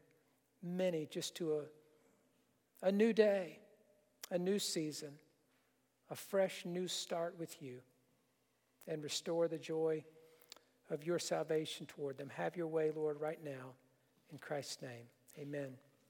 many 0.64 1.08
just 1.08 1.36
to 1.36 1.60
a, 1.60 2.88
a 2.88 2.92
new 2.92 3.14
day, 3.14 3.60
a 4.32 4.38
new 4.38 4.60
season, 4.60 5.14
a 6.10 6.16
fresh 6.16 6.66
new 6.66 6.88
start 6.88 7.36
with 7.38 7.62
you, 7.62 7.80
and 8.88 9.04
restore 9.04 9.48
the 9.48 9.58
joy 9.58 10.04
of 10.90 11.04
your 11.04 11.20
salvation 11.20 11.86
toward 11.86 12.18
them. 12.18 12.30
Have 12.30 12.56
your 12.56 12.68
way, 12.68 12.92
Lord, 12.96 13.20
right 13.20 13.44
now. 13.44 13.74
In 14.32 14.38
Christ's 14.38 14.82
name, 14.82 15.06
amen. 15.38 15.74